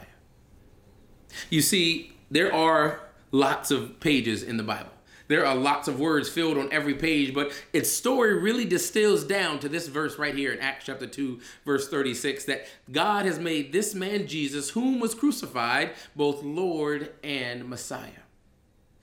You 1.51 1.61
see, 1.61 2.13
there 2.31 2.53
are 2.55 3.01
lots 3.31 3.71
of 3.71 3.99
pages 4.01 4.43
in 4.43 4.57
the 4.57 4.63
Bible. 4.63 4.91
There 5.29 5.47
are 5.47 5.57
lots 5.57 5.89
of 5.89 5.99
words 5.99 6.29
filled 6.29 6.59
on 6.59 6.73
every 6.73 6.95
page, 6.95 7.33
but 7.33 7.53
its 7.73 7.91
story 7.91 8.35
really 8.39 8.65
distills 8.65 9.25
down 9.25 9.59
to 9.61 9.69
this 9.69 9.89
verse 9.89 10.19
right 10.19 10.35
here 10.35 10.53
in 10.53 10.61
Acts 10.61 10.85
chapter 10.87 11.07
2, 11.07 11.41
verse 11.65 11.89
36 11.89 12.45
that 12.45 12.67
God 12.91 13.25
has 13.25 13.39
made 13.39 13.73
this 13.73 13.95
man 13.95 14.27
Jesus, 14.27 14.71
whom 14.71 15.01
was 15.01 15.15
crucified, 15.15 15.93
both 16.15 16.43
Lord 16.43 17.13
and 17.25 17.69
Messiah. 17.69 18.11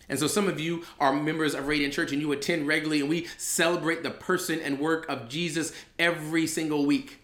And 0.08 0.18
so 0.18 0.28
some 0.28 0.48
of 0.48 0.60
you 0.60 0.86
are 1.00 1.14
members 1.14 1.54
of 1.54 1.68
Radiant 1.68 1.94
Church 1.94 2.12
and 2.12 2.22
you 2.22 2.32
attend 2.32 2.68
regularly, 2.68 3.02
and 3.02 3.10
we 3.10 3.28
celebrate 3.38 4.04
the 4.04 4.12
person 4.12 4.60
and 4.60 4.80
work 4.80 5.08
of 5.10 5.30
Jesus 5.30 5.74
every 5.98 6.48
single 6.48 6.86
week. 6.86 7.19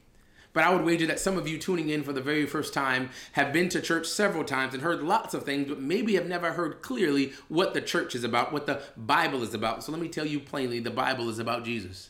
But 0.56 0.64
I 0.64 0.74
would 0.74 0.86
wager 0.86 1.06
that 1.08 1.20
some 1.20 1.38
of 1.38 1.50
you 1.50 1.58
tuning 1.58 1.90
in 1.90 2.02
for 2.02 2.14
the 2.14 2.22
very 2.22 2.46
first 2.46 2.74
time 2.74 3.10
have 3.34 3.52
been 3.52 3.68
to 3.70 3.82
church 3.82 4.08
several 4.08 4.46
times 4.46 4.74
and 4.74 4.82
heard 4.82 5.04
lots 5.04 5.34
of 5.34 5.44
things, 5.44 5.68
but 5.68 5.82
maybe 5.82 6.16
have 6.16 6.28
never 6.28 6.54
heard 6.54 6.82
clearly 6.82 7.34
what 7.50 7.74
the 7.74 7.82
church 7.82 8.16
is 8.16 8.24
about, 8.24 8.54
what 8.54 8.66
the 8.66 8.82
Bible 8.96 9.44
is 9.44 9.54
about. 9.54 9.84
So 9.84 9.92
let 9.92 10.00
me 10.00 10.08
tell 10.08 10.26
you 10.26 10.40
plainly 10.40 10.80
the 10.80 10.92
Bible 10.92 11.30
is 11.30 11.40
about 11.40 11.66
Jesus. 11.66 12.10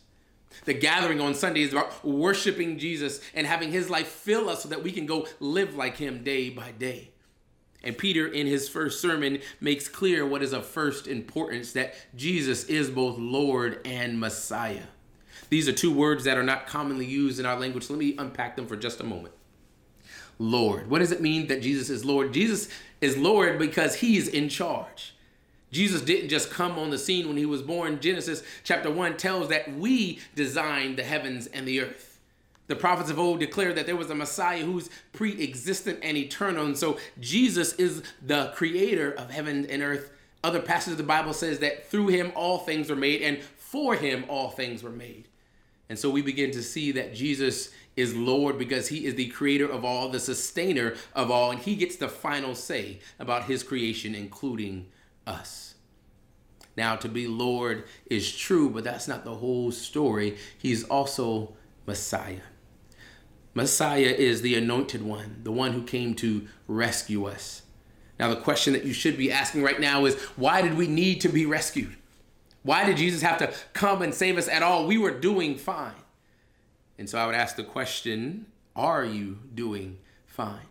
The 0.65 0.75
gathering 0.75 1.19
on 1.19 1.33
Sunday 1.33 1.63
is 1.63 1.71
about 1.71 2.05
worshiping 2.05 2.77
Jesus 2.77 3.19
and 3.33 3.47
having 3.47 3.71
his 3.71 3.89
life 3.89 4.07
fill 4.07 4.47
us 4.47 4.61
so 4.61 4.69
that 4.69 4.83
we 4.83 4.91
can 4.91 5.07
go 5.07 5.27
live 5.39 5.73
like 5.75 5.97
him 5.97 6.23
day 6.23 6.51
by 6.51 6.71
day. 6.71 7.09
And 7.83 7.97
Peter, 7.97 8.27
in 8.27 8.45
his 8.45 8.69
first 8.69 9.01
sermon, 9.01 9.39
makes 9.59 9.87
clear 9.87 10.23
what 10.23 10.43
is 10.43 10.53
of 10.53 10.67
first 10.67 11.07
importance 11.07 11.71
that 11.73 11.95
Jesus 12.15 12.65
is 12.65 12.91
both 12.91 13.17
Lord 13.17 13.81
and 13.85 14.19
Messiah. 14.19 14.83
These 15.55 15.69
are 15.69 15.71
two 15.71 15.93
words 15.93 16.25
that 16.25 16.38
are 16.38 16.43
not 16.43 16.67
commonly 16.67 17.05
used 17.05 17.39
in 17.39 17.45
our 17.45 17.57
language. 17.57 17.89
Let 17.89 17.97
me 17.97 18.13
unpack 18.17 18.57
them 18.57 18.67
for 18.67 18.75
just 18.75 19.00
a 19.00 19.05
moment. 19.05 19.33
Lord. 20.38 20.89
What 20.89 21.00
does 21.00 21.13
it 21.13 21.21
mean 21.21 21.47
that 21.47 21.62
Jesus 21.62 21.89
is 21.89 22.03
Lord? 22.03 22.33
Jesus 22.33 22.67
is 23.00 23.15
Lord 23.15 23.57
because 23.57 23.95
he's 23.95 24.27
in 24.27 24.50
charge. 24.50 25.15
Jesus 25.71 26.01
didn't 26.01 26.27
just 26.27 26.51
come 26.51 26.77
on 26.77 26.89
the 26.89 26.97
scene 26.97 27.25
when 27.25 27.38
he 27.38 27.45
was 27.45 27.62
born. 27.62 28.01
Genesis 28.01 28.43
chapter 28.65 28.91
1 28.91 29.15
tells 29.15 29.47
that 29.47 29.74
we 29.74 30.19
designed 30.35 30.97
the 30.97 31.03
heavens 31.03 31.47
and 31.47 31.65
the 31.65 31.79
earth. 31.79 32.19
The 32.67 32.75
prophets 32.75 33.09
of 33.09 33.17
old 33.17 33.39
declared 33.39 33.75
that 33.75 33.85
there 33.85 33.95
was 33.95 34.09
a 34.09 34.15
Messiah 34.15 34.65
who's 34.65 34.89
pre 35.13 35.41
existent 35.41 36.00
and 36.03 36.17
eternal. 36.17 36.65
And 36.65 36.77
so 36.77 36.97
Jesus 37.21 37.71
is 37.75 38.03
the 38.21 38.51
creator 38.55 39.13
of 39.13 39.31
heaven 39.31 39.67
and 39.67 39.81
earth. 39.81 40.12
Other 40.43 40.59
passages 40.59 40.91
of 40.91 40.97
the 40.97 41.03
Bible 41.05 41.31
says 41.31 41.59
that 41.59 41.89
through 41.89 42.07
him 42.09 42.33
all 42.35 42.57
things 42.57 42.89
were 42.89 42.97
made, 42.97 43.21
and 43.21 43.41
for 43.41 43.95
him 43.95 44.25
all 44.27 44.50
things 44.50 44.83
were 44.83 44.89
made. 44.89 45.29
And 45.89 46.00
so 46.00 46.10
we 46.10 46.22
begin 46.22 46.51
to 46.51 46.63
see 46.63 46.92
that 46.94 47.13
Jesus 47.13 47.72
is 47.96 48.15
Lord 48.15 48.58
because 48.58 48.88
he 48.88 49.06
is 49.06 49.15
the 49.15 49.27
creator 49.27 49.70
of 49.70 49.86
all, 49.86 50.10
the 50.10 50.20
sustainer 50.20 50.96
of 51.13 51.32
all, 51.32 51.51
and 51.51 51.60
he 51.60 51.75
gets 51.75 51.96
the 51.96 52.10
final 52.10 52.56
say 52.56 53.00
about 53.20 53.46
his 53.46 53.63
creation, 53.63 54.15
including 54.15 54.88
us. 55.27 55.75
Now, 56.75 56.96
to 56.98 57.08
be 57.08 57.27
Lord 57.27 57.86
is 58.08 58.36
true, 58.36 58.70
but 58.70 58.84
that's 58.84 59.08
not 59.08 59.24
the 59.24 59.36
whole 59.36 59.72
story. 59.72 60.38
He's 60.58 60.84
also 60.84 61.56
Messiah. 61.86 62.42
Messiah 63.54 64.13
is 64.18 64.42
the 64.42 64.56
anointed 64.56 65.01
one, 65.01 65.39
the 65.44 65.51
one 65.51 65.72
who 65.72 65.84
came 65.84 66.13
to 66.15 66.48
rescue 66.68 67.25
us. 67.25 67.62
Now, 68.20 68.30
the 68.30 68.42
question 68.42 68.74
that 68.74 68.84
you 68.84 68.94
should 68.94 69.18
be 69.18 69.32
asking 69.32 69.63
right 69.63 69.80
now 69.80 70.06
is 70.06 70.15
why 70.36 70.62
did 70.62 70.75
we 70.75 70.88
need 70.88 71.22
to 71.22 71.30
be 71.30 71.46
rescued? 71.46 71.96
Why 72.65 72.84
did 72.84 72.98
Jesus 72.98 73.22
have 73.22 73.38
to 73.38 73.53
come 73.74 74.01
and 74.01 74.12
save 74.12 74.39
us 74.39 74.48
at 74.48 74.63
all? 74.63 74.88
We 74.88 74.98
were 74.98 75.12
doing 75.12 75.55
fine. 75.55 75.93
And 76.98 77.07
so 77.07 77.19
I 77.19 77.27
would 77.27 77.36
ask 77.36 77.55
the 77.55 77.63
question 77.63 78.48
are 78.75 79.05
you 79.05 79.38
doing 79.53 80.00
fine? 80.25 80.65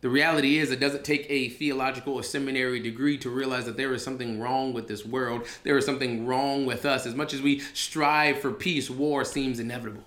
The 0.00 0.08
reality 0.08 0.58
is, 0.58 0.72
it 0.72 0.80
doesn't 0.80 1.04
take 1.04 1.24
a 1.30 1.48
theological 1.48 2.14
or 2.14 2.24
seminary 2.24 2.80
degree 2.80 3.16
to 3.18 3.30
realize 3.30 3.66
that 3.66 3.76
there 3.76 3.94
is 3.94 4.02
something 4.02 4.40
wrong 4.40 4.72
with 4.72 4.88
this 4.88 5.06
world. 5.06 5.46
There 5.62 5.78
is 5.78 5.86
something 5.86 6.26
wrong 6.26 6.66
with 6.66 6.84
us. 6.84 7.06
As 7.06 7.14
much 7.14 7.32
as 7.32 7.40
we 7.40 7.60
strive 7.72 8.40
for 8.40 8.50
peace, 8.50 8.90
war 8.90 9.24
seems 9.24 9.60
inevitable. 9.60 10.02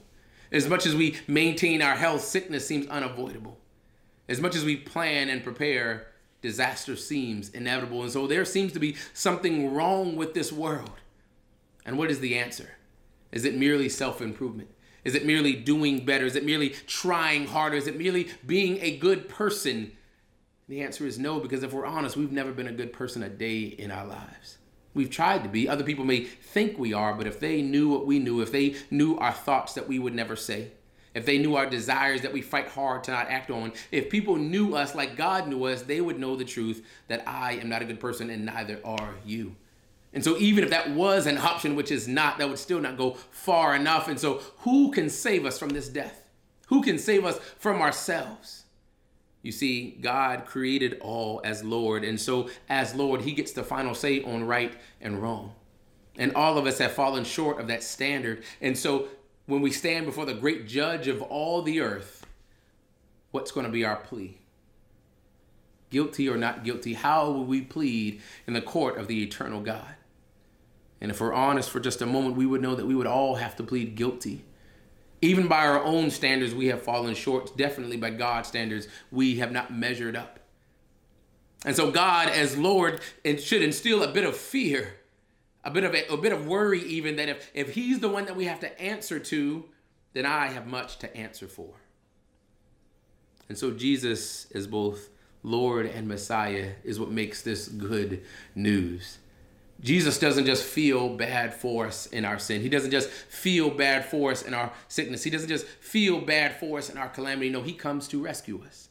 As 0.51 0.67
much 0.67 0.85
as 0.85 0.97
we 0.97 1.15
maintain 1.27 1.81
our 1.81 1.95
health, 1.95 2.25
sickness 2.25 2.67
seems 2.67 2.87
unavoidable. 2.87 3.57
As 4.27 4.41
much 4.41 4.53
as 4.53 4.65
we 4.65 4.75
plan 4.75 5.29
and 5.29 5.41
prepare, 5.41 6.07
disaster 6.41 6.97
seems 6.97 7.49
inevitable. 7.51 8.03
And 8.03 8.11
so 8.11 8.27
there 8.27 8.43
seems 8.43 8.73
to 8.73 8.79
be 8.79 8.97
something 9.13 9.73
wrong 9.73 10.17
with 10.17 10.33
this 10.33 10.51
world. 10.51 10.91
And 11.85 11.97
what 11.97 12.09
is 12.09 12.19
the 12.19 12.37
answer? 12.37 12.71
Is 13.31 13.45
it 13.45 13.55
merely 13.55 13.89
self 13.89 14.21
improvement? 14.21 14.69
Is 15.03 15.13
it 15.13 15.25
merely 15.25 15.53
doing 15.53 16.03
better? 16.03 16.25
Is 16.25 16.35
it 16.35 16.45
merely 16.45 16.69
trying 16.87 17.45
harder? 17.45 17.77
Is 17.77 17.87
it 17.87 17.97
merely 17.97 18.29
being 18.45 18.79
a 18.81 18.97
good 18.97 19.29
person? 19.29 19.91
The 20.67 20.81
answer 20.81 21.05
is 21.05 21.19
no, 21.19 21.39
because 21.39 21.61
if 21.61 21.73
we're 21.73 21.85
honest, 21.85 22.17
we've 22.17 22.31
never 22.31 22.51
been 22.51 22.67
a 22.67 22.73
good 22.73 22.91
person 22.91 23.21
a 23.21 23.29
day 23.29 23.61
in 23.61 23.91
our 23.91 24.05
lives. 24.05 24.57
We've 24.95 25.11
tried 25.11 25.43
to 25.43 25.49
be. 25.49 25.69
Other 25.69 25.83
people 25.83 26.05
may 26.05 26.23
think 26.23 26.79
we 26.79 26.91
are, 26.93 27.13
but 27.13 27.27
if 27.27 27.39
they 27.39 27.61
knew 27.61 27.89
what 27.89 28.07
we 28.07 28.17
knew, 28.17 28.41
if 28.41 28.51
they 28.51 28.75
knew 28.89 29.17
our 29.17 29.33
thoughts 29.33 29.73
that 29.73 29.87
we 29.87 29.99
would 29.99 30.15
never 30.15 30.35
say, 30.35 30.71
if 31.13 31.25
they 31.25 31.37
knew 31.37 31.55
our 31.55 31.65
desires 31.65 32.21
that 32.21 32.33
we 32.33 32.41
fight 32.41 32.69
hard 32.69 33.03
to 33.03 33.11
not 33.11 33.29
act 33.29 33.51
on, 33.51 33.73
if 33.91 34.09
people 34.09 34.37
knew 34.37 34.75
us 34.75 34.95
like 34.95 35.15
God 35.15 35.47
knew 35.47 35.65
us, 35.65 35.83
they 35.83 36.01
would 36.01 36.19
know 36.19 36.35
the 36.35 36.45
truth 36.45 36.85
that 37.07 37.27
I 37.27 37.53
am 37.53 37.69
not 37.69 37.81
a 37.81 37.85
good 37.85 37.99
person 37.99 38.29
and 38.29 38.45
neither 38.45 38.79
are 38.83 39.15
you. 39.25 39.55
And 40.15 40.23
so, 40.23 40.37
even 40.37 40.63
if 40.63 40.69
that 40.69 40.91
was 40.91 41.27
an 41.27 41.37
option, 41.37 41.75
which 41.75 41.91
is 41.91 42.07
not, 42.07 42.37
that 42.37 42.47
would 42.47 42.57
still 42.57 42.79
not 42.79 42.97
go 42.97 43.15
far 43.31 43.75
enough. 43.75 44.07
And 44.07 44.17
so, 44.17 44.41
who 44.59 44.89
can 44.91 45.09
save 45.09 45.45
us 45.45 45.59
from 45.59 45.69
this 45.69 45.89
death? 45.89 46.23
Who 46.67 46.81
can 46.81 46.97
save 46.97 47.25
us 47.25 47.37
from 47.59 47.81
ourselves? 47.81 48.63
You 49.41 49.51
see, 49.51 49.97
God 50.01 50.45
created 50.45 50.99
all 51.01 51.41
as 51.43 51.65
Lord. 51.65 52.05
And 52.05 52.19
so, 52.19 52.49
as 52.69 52.95
Lord, 52.95 53.21
He 53.21 53.33
gets 53.33 53.51
the 53.51 53.63
final 53.63 53.93
say 53.93 54.23
on 54.23 54.45
right 54.45 54.73
and 55.01 55.21
wrong. 55.21 55.53
And 56.17 56.33
all 56.33 56.57
of 56.57 56.65
us 56.65 56.77
have 56.77 56.93
fallen 56.93 57.25
short 57.25 57.59
of 57.59 57.67
that 57.67 57.83
standard. 57.83 58.45
And 58.61 58.77
so, 58.77 59.09
when 59.47 59.59
we 59.59 59.69
stand 59.69 60.05
before 60.05 60.25
the 60.25 60.33
great 60.33 60.65
judge 60.65 61.09
of 61.09 61.21
all 61.23 61.61
the 61.61 61.81
earth, 61.81 62.25
what's 63.31 63.51
going 63.51 63.65
to 63.65 63.71
be 63.71 63.83
our 63.83 63.97
plea? 63.97 64.37
Guilty 65.89 66.29
or 66.29 66.37
not 66.37 66.63
guilty, 66.63 66.93
how 66.93 67.29
will 67.29 67.43
we 67.43 67.59
plead 67.59 68.21
in 68.47 68.53
the 68.53 68.61
court 68.61 68.97
of 68.97 69.07
the 69.07 69.21
eternal 69.21 69.59
God? 69.59 69.95
And 71.05 71.11
if 71.11 71.21
we're 71.21 71.33
honest 71.33 71.69
for 71.69 71.79
just 71.79 72.01
a 72.01 72.05
moment, 72.07 72.35
we 72.35 72.47
would 72.47 72.63
know 72.63 72.73
that 72.73 72.87
we 72.87 72.95
would 72.95 73.05
all 73.05 73.35
have 73.35 73.55
to 73.57 73.63
plead 73.63 73.93
guilty. 73.93 74.43
Even 75.21 75.47
by 75.47 75.67
our 75.67 75.83
own 75.83 76.09
standards, 76.09 76.55
we 76.55 76.65
have 76.69 76.81
fallen 76.81 77.13
short. 77.13 77.55
Definitely 77.55 77.97
by 77.97 78.09
God's 78.09 78.47
standards, 78.47 78.87
we 79.11 79.35
have 79.35 79.51
not 79.51 79.71
measured 79.71 80.15
up. 80.15 80.39
And 81.63 81.75
so, 81.75 81.91
God, 81.91 82.29
as 82.29 82.57
Lord, 82.57 83.01
should 83.23 83.61
instill 83.61 84.01
a 84.01 84.11
bit 84.11 84.23
of 84.23 84.35
fear, 84.35 84.95
a 85.63 85.69
bit 85.69 85.83
of 85.83 85.93
a, 85.93 86.11
a 86.11 86.17
bit 86.17 86.33
of 86.33 86.47
worry, 86.47 86.81
even 86.81 87.17
that 87.17 87.29
if, 87.29 87.51
if 87.53 87.75
He's 87.75 87.99
the 87.99 88.09
one 88.09 88.25
that 88.25 88.35
we 88.35 88.45
have 88.45 88.61
to 88.61 88.81
answer 88.81 89.19
to, 89.19 89.63
then 90.13 90.25
I 90.25 90.47
have 90.47 90.65
much 90.65 90.97
to 90.97 91.15
answer 91.15 91.47
for. 91.47 91.69
And 93.47 93.55
so, 93.55 93.69
Jesus, 93.69 94.47
is 94.49 94.65
both 94.65 95.09
Lord 95.43 95.85
and 95.85 96.07
Messiah, 96.07 96.71
is 96.83 96.99
what 96.99 97.11
makes 97.11 97.43
this 97.43 97.67
good 97.67 98.23
news. 98.55 99.19
Jesus 99.81 100.17
doesn't 100.19 100.45
just 100.45 100.63
feel 100.63 101.09
bad 101.09 101.53
for 101.53 101.85
us 101.85 102.07
in 102.07 102.23
our 102.25 102.39
sin. 102.39 102.61
He 102.61 102.69
doesn't 102.69 102.91
just 102.91 103.09
feel 103.09 103.69
bad 103.69 104.05
for 104.05 104.31
us 104.31 104.41
in 104.41 104.53
our 104.53 104.71
sickness. 104.87 105.23
He 105.23 105.29
doesn't 105.29 105.49
just 105.49 105.65
feel 105.65 106.21
bad 106.21 106.59
for 106.59 106.77
us 106.77 106.89
in 106.89 106.97
our 106.97 107.09
calamity. 107.09 107.49
No, 107.49 107.61
he 107.61 107.73
comes 107.73 108.07
to 108.09 108.23
rescue 108.23 108.63
us. 108.65 108.89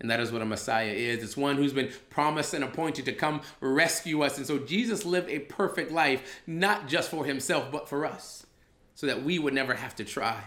And 0.00 0.10
that 0.10 0.20
is 0.20 0.32
what 0.32 0.40
a 0.40 0.46
Messiah 0.46 0.92
is. 0.92 1.22
It's 1.22 1.36
one 1.36 1.56
who's 1.56 1.74
been 1.74 1.90
promised 2.08 2.54
and 2.54 2.64
appointed 2.64 3.04
to 3.04 3.12
come 3.12 3.42
rescue 3.60 4.22
us. 4.22 4.38
And 4.38 4.46
so 4.46 4.58
Jesus 4.58 5.04
lived 5.04 5.28
a 5.28 5.40
perfect 5.40 5.92
life, 5.92 6.40
not 6.46 6.88
just 6.88 7.10
for 7.10 7.26
himself, 7.26 7.70
but 7.70 7.88
for 7.88 8.06
us, 8.06 8.46
so 8.94 9.06
that 9.06 9.22
we 9.22 9.38
would 9.38 9.52
never 9.52 9.74
have 9.74 9.94
to 9.96 10.04
try. 10.04 10.42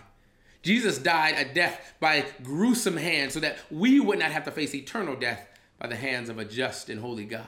Jesus 0.63 0.98
died 0.98 1.36
a 1.38 1.54
death 1.54 1.94
by 2.00 2.25
gruesome 2.42 2.98
hands 2.98 3.34
so 3.34 3.42
that 3.42 3.58
we 3.70 4.00
would 4.00 4.18
not 4.18 4.32
have 4.32 4.46
to 4.46 4.52
face 4.52 4.74
eternal 4.74 5.16
death 5.16 5.48
by 5.78 5.88
the 5.88 5.96
hands 5.96 6.30
of 6.30 6.40
a 6.40 6.46
just 6.46 6.90
and 6.90 7.02
holy 7.02 7.25
God. 7.25 7.46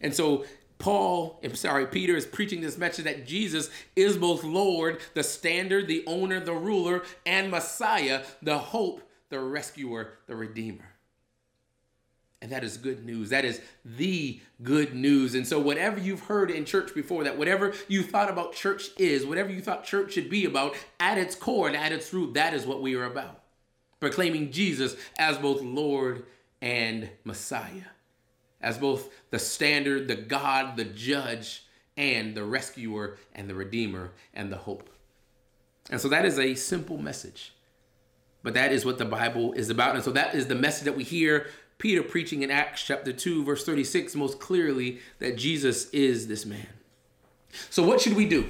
And 0.00 0.14
so 0.14 0.44
Paul, 0.78 1.40
I'm 1.42 1.54
sorry, 1.54 1.86
Peter 1.86 2.16
is 2.16 2.26
preaching 2.26 2.60
this 2.60 2.76
message 2.76 3.04
that 3.04 3.26
Jesus 3.26 3.70
is 3.96 4.16
both 4.16 4.44
Lord, 4.44 5.00
the 5.14 5.22
standard, 5.22 5.86
the 5.86 6.04
owner, 6.06 6.40
the 6.40 6.52
ruler, 6.52 7.02
and 7.24 7.50
Messiah, 7.50 8.24
the 8.42 8.58
hope, 8.58 9.02
the 9.30 9.40
rescuer, 9.40 10.14
the 10.26 10.36
redeemer. 10.36 10.90
And 12.42 12.52
that 12.52 12.64
is 12.64 12.76
good 12.76 13.06
news. 13.06 13.30
That 13.30 13.46
is 13.46 13.62
the 13.84 14.40
good 14.62 14.94
news. 14.94 15.34
And 15.34 15.46
so, 15.46 15.58
whatever 15.58 15.98
you've 15.98 16.24
heard 16.24 16.50
in 16.50 16.66
church 16.66 16.94
before 16.94 17.24
that, 17.24 17.38
whatever 17.38 17.72
you 17.88 18.02
thought 18.02 18.28
about 18.28 18.52
church 18.52 18.90
is, 18.98 19.24
whatever 19.24 19.50
you 19.50 19.62
thought 19.62 19.84
church 19.84 20.12
should 20.12 20.28
be 20.28 20.44
about, 20.44 20.76
at 21.00 21.16
its 21.16 21.34
core 21.34 21.68
and 21.68 21.76
at 21.76 21.92
its 21.92 22.12
root, 22.12 22.34
that 22.34 22.52
is 22.52 22.66
what 22.66 22.82
we 22.82 22.96
are 22.96 23.04
about. 23.04 23.40
Proclaiming 23.98 24.52
Jesus 24.52 24.94
as 25.18 25.38
both 25.38 25.62
Lord 25.62 26.26
and 26.60 27.08
Messiah 27.24 27.93
as 28.64 28.78
both 28.78 29.10
the 29.30 29.38
standard, 29.38 30.08
the 30.08 30.16
God, 30.16 30.76
the 30.76 30.84
judge, 30.84 31.64
and 31.96 32.34
the 32.34 32.42
rescuer 32.42 33.18
and 33.34 33.48
the 33.48 33.54
redeemer 33.54 34.12
and 34.32 34.50
the 34.50 34.56
hope. 34.56 34.88
And 35.90 36.00
so 36.00 36.08
that 36.08 36.24
is 36.24 36.38
a 36.38 36.54
simple 36.54 36.96
message. 36.96 37.52
But 38.42 38.54
that 38.54 38.72
is 38.72 38.84
what 38.84 38.98
the 38.98 39.04
Bible 39.04 39.52
is 39.52 39.70
about. 39.70 39.94
And 39.94 40.02
so 40.02 40.10
that 40.12 40.34
is 40.34 40.46
the 40.46 40.54
message 40.54 40.84
that 40.84 40.96
we 40.96 41.04
hear 41.04 41.46
Peter 41.76 42.02
preaching 42.02 42.42
in 42.42 42.50
Acts 42.50 42.82
chapter 42.82 43.12
2, 43.12 43.44
verse 43.44 43.64
36, 43.64 44.14
most 44.14 44.40
clearly 44.40 45.00
that 45.18 45.36
Jesus 45.36 45.90
is 45.90 46.26
this 46.26 46.46
man. 46.46 46.68
So, 47.68 47.82
what 47.82 48.00
should 48.00 48.14
we 48.14 48.26
do? 48.26 48.46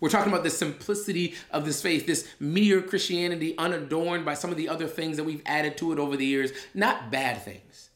We're 0.00 0.10
talking 0.10 0.32
about 0.32 0.44
the 0.44 0.50
simplicity 0.50 1.34
of 1.50 1.64
this 1.64 1.82
faith, 1.82 2.06
this 2.06 2.28
mere 2.38 2.80
Christianity 2.80 3.56
unadorned 3.58 4.24
by 4.24 4.34
some 4.34 4.50
of 4.50 4.56
the 4.56 4.68
other 4.68 4.86
things 4.86 5.16
that 5.16 5.24
we've 5.24 5.42
added 5.44 5.76
to 5.78 5.92
it 5.92 5.98
over 5.98 6.16
the 6.16 6.26
years, 6.26 6.52
not 6.72 7.10
bad 7.10 7.42
things 7.42 7.87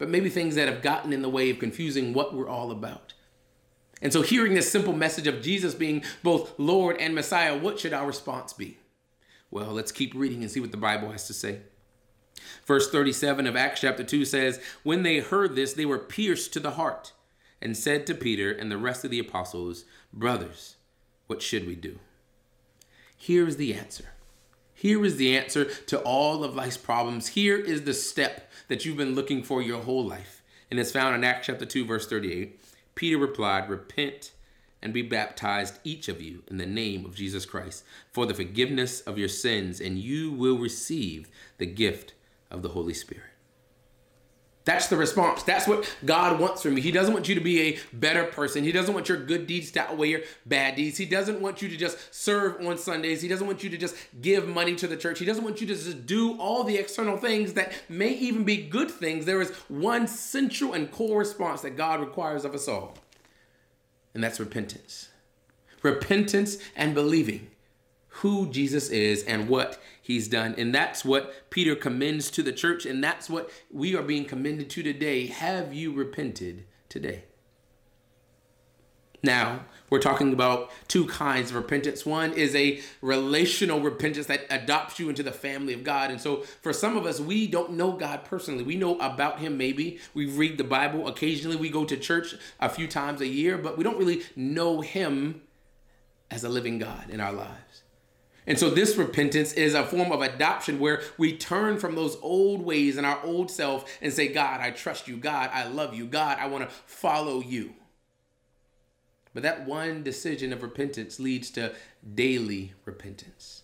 but 0.00 0.08
maybe 0.08 0.30
things 0.30 0.54
that 0.54 0.66
have 0.66 0.80
gotten 0.80 1.12
in 1.12 1.20
the 1.20 1.28
way 1.28 1.50
of 1.50 1.58
confusing 1.58 2.14
what 2.14 2.34
we're 2.34 2.48
all 2.48 2.70
about. 2.70 3.12
And 4.00 4.14
so, 4.14 4.22
hearing 4.22 4.54
this 4.54 4.72
simple 4.72 4.94
message 4.94 5.26
of 5.26 5.42
Jesus 5.42 5.74
being 5.74 6.02
both 6.22 6.58
Lord 6.58 6.96
and 6.98 7.14
Messiah, 7.14 7.56
what 7.56 7.78
should 7.78 7.92
our 7.92 8.06
response 8.06 8.54
be? 8.54 8.78
Well, 9.50 9.72
let's 9.72 9.92
keep 9.92 10.14
reading 10.14 10.40
and 10.40 10.50
see 10.50 10.58
what 10.58 10.70
the 10.70 10.78
Bible 10.78 11.12
has 11.12 11.26
to 11.26 11.34
say. 11.34 11.60
Verse 12.64 12.90
37 12.90 13.46
of 13.46 13.56
Acts 13.56 13.82
chapter 13.82 14.02
2 14.02 14.24
says, 14.24 14.58
When 14.84 15.02
they 15.02 15.18
heard 15.18 15.54
this, 15.54 15.74
they 15.74 15.84
were 15.84 15.98
pierced 15.98 16.54
to 16.54 16.60
the 16.60 16.72
heart 16.72 17.12
and 17.60 17.76
said 17.76 18.06
to 18.06 18.14
Peter 18.14 18.50
and 18.50 18.70
the 18.70 18.78
rest 18.78 19.04
of 19.04 19.10
the 19.10 19.18
apostles, 19.18 19.84
Brothers, 20.14 20.76
what 21.26 21.42
should 21.42 21.66
we 21.66 21.76
do? 21.76 21.98
Here 23.18 23.46
is 23.46 23.58
the 23.58 23.74
answer. 23.74 24.06
Here 24.72 25.04
is 25.04 25.18
the 25.18 25.36
answer 25.36 25.66
to 25.66 26.00
all 26.00 26.42
of 26.42 26.54
life's 26.54 26.78
problems. 26.78 27.28
Here 27.28 27.58
is 27.58 27.84
the 27.84 27.92
step 27.92 28.49
that 28.70 28.84
you've 28.84 28.96
been 28.96 29.16
looking 29.16 29.42
for 29.42 29.60
your 29.60 29.82
whole 29.82 30.06
life. 30.06 30.44
And 30.70 30.78
it's 30.78 30.92
found 30.92 31.16
in 31.16 31.24
Acts 31.24 31.48
chapter 31.48 31.66
2, 31.66 31.84
verse 31.84 32.06
38. 32.06 32.60
Peter 32.94 33.18
replied, 33.18 33.68
Repent 33.68 34.30
and 34.80 34.94
be 34.94 35.02
baptized, 35.02 35.80
each 35.82 36.08
of 36.08 36.22
you, 36.22 36.44
in 36.46 36.56
the 36.56 36.66
name 36.66 37.04
of 37.04 37.16
Jesus 37.16 37.44
Christ, 37.44 37.82
for 38.12 38.26
the 38.26 38.32
forgiveness 38.32 39.00
of 39.00 39.18
your 39.18 39.28
sins, 39.28 39.80
and 39.80 39.98
you 39.98 40.30
will 40.30 40.56
receive 40.56 41.28
the 41.58 41.66
gift 41.66 42.14
of 42.48 42.62
the 42.62 42.68
Holy 42.68 42.94
Spirit. 42.94 43.24
That's 44.66 44.88
the 44.88 44.96
response. 44.96 45.42
That's 45.42 45.66
what 45.66 45.90
God 46.04 46.38
wants 46.38 46.62
from 46.62 46.76
you. 46.76 46.82
He 46.82 46.92
doesn't 46.92 47.14
want 47.14 47.28
you 47.28 47.34
to 47.34 47.40
be 47.40 47.60
a 47.62 47.78
better 47.94 48.24
person. 48.24 48.62
He 48.62 48.72
doesn't 48.72 48.92
want 48.92 49.08
your 49.08 49.16
good 49.16 49.46
deeds 49.46 49.70
to 49.72 49.80
outweigh 49.80 50.08
your 50.10 50.20
bad 50.44 50.76
deeds. 50.76 50.98
He 50.98 51.06
doesn't 51.06 51.40
want 51.40 51.62
you 51.62 51.68
to 51.70 51.76
just 51.78 52.14
serve 52.14 52.60
on 52.66 52.76
Sundays. 52.76 53.22
He 53.22 53.28
doesn't 53.28 53.46
want 53.46 53.64
you 53.64 53.70
to 53.70 53.78
just 53.78 53.96
give 54.20 54.46
money 54.46 54.76
to 54.76 54.86
the 54.86 54.98
church. 54.98 55.18
He 55.18 55.24
doesn't 55.24 55.44
want 55.44 55.62
you 55.62 55.66
to 55.66 55.74
just 55.74 56.04
do 56.04 56.38
all 56.38 56.62
the 56.62 56.76
external 56.76 57.16
things 57.16 57.54
that 57.54 57.72
may 57.88 58.10
even 58.10 58.44
be 58.44 58.58
good 58.58 58.90
things. 58.90 59.24
There 59.24 59.40
is 59.40 59.50
one 59.68 60.06
central 60.06 60.74
and 60.74 60.90
core 60.92 61.18
response 61.18 61.62
that 61.62 61.78
God 61.78 62.00
requires 62.00 62.44
of 62.44 62.54
us 62.54 62.68
all, 62.68 62.98
and 64.12 64.22
that's 64.22 64.38
repentance. 64.38 65.08
Repentance 65.82 66.58
and 66.76 66.94
believing 66.94 67.50
who 68.10 68.50
Jesus 68.50 68.90
is 68.90 69.22
and 69.24 69.48
what 69.48 69.80
he's 70.00 70.28
done. 70.28 70.54
And 70.58 70.74
that's 70.74 71.04
what 71.04 71.50
Peter 71.50 71.74
commends 71.74 72.30
to 72.32 72.42
the 72.42 72.52
church, 72.52 72.84
and 72.84 73.02
that's 73.02 73.30
what 73.30 73.50
we 73.70 73.94
are 73.96 74.02
being 74.02 74.24
commended 74.24 74.70
to 74.70 74.82
today. 74.82 75.26
Have 75.26 75.72
you 75.72 75.92
repented 75.92 76.64
today? 76.88 77.24
Now, 79.22 79.66
we're 79.90 80.00
talking 80.00 80.32
about 80.32 80.70
two 80.88 81.06
kinds 81.06 81.50
of 81.50 81.56
repentance. 81.56 82.06
One 82.06 82.32
is 82.32 82.54
a 82.54 82.80
relational 83.02 83.80
repentance 83.80 84.26
that 84.26 84.46
adopts 84.48 84.98
you 84.98 85.10
into 85.10 85.22
the 85.22 85.32
family 85.32 85.74
of 85.74 85.84
God. 85.84 86.10
And 86.10 86.20
so, 86.20 86.42
for 86.62 86.72
some 86.72 86.96
of 86.96 87.04
us, 87.04 87.20
we 87.20 87.46
don't 87.46 87.72
know 87.72 87.92
God 87.92 88.24
personally. 88.24 88.64
We 88.64 88.76
know 88.76 88.98
about 88.98 89.40
Him, 89.40 89.58
maybe. 89.58 89.98
We 90.14 90.26
read 90.26 90.56
the 90.56 90.64
Bible 90.64 91.06
occasionally. 91.06 91.56
We 91.56 91.68
go 91.68 91.84
to 91.84 91.96
church 91.96 92.34
a 92.60 92.68
few 92.68 92.88
times 92.88 93.20
a 93.20 93.26
year, 93.26 93.58
but 93.58 93.76
we 93.76 93.84
don't 93.84 93.98
really 93.98 94.22
know 94.36 94.80
Him 94.80 95.42
as 96.30 96.44
a 96.44 96.48
living 96.48 96.78
God 96.78 97.10
in 97.10 97.20
our 97.20 97.32
lives. 97.32 97.69
And 98.46 98.58
so, 98.58 98.70
this 98.70 98.96
repentance 98.96 99.52
is 99.52 99.74
a 99.74 99.84
form 99.84 100.12
of 100.12 100.22
adoption 100.22 100.78
where 100.78 101.02
we 101.18 101.36
turn 101.36 101.78
from 101.78 101.94
those 101.94 102.16
old 102.22 102.62
ways 102.62 102.96
and 102.96 103.06
our 103.06 103.22
old 103.22 103.50
self 103.50 103.98
and 104.00 104.12
say, 104.12 104.28
God, 104.28 104.60
I 104.60 104.70
trust 104.70 105.08
you. 105.08 105.16
God, 105.16 105.50
I 105.52 105.68
love 105.68 105.94
you. 105.94 106.06
God, 106.06 106.38
I 106.40 106.46
want 106.46 106.68
to 106.68 106.74
follow 106.86 107.40
you. 107.40 107.74
But 109.32 109.42
that 109.44 109.66
one 109.66 110.02
decision 110.02 110.52
of 110.52 110.62
repentance 110.62 111.20
leads 111.20 111.50
to 111.50 111.74
daily 112.14 112.72
repentance. 112.84 113.62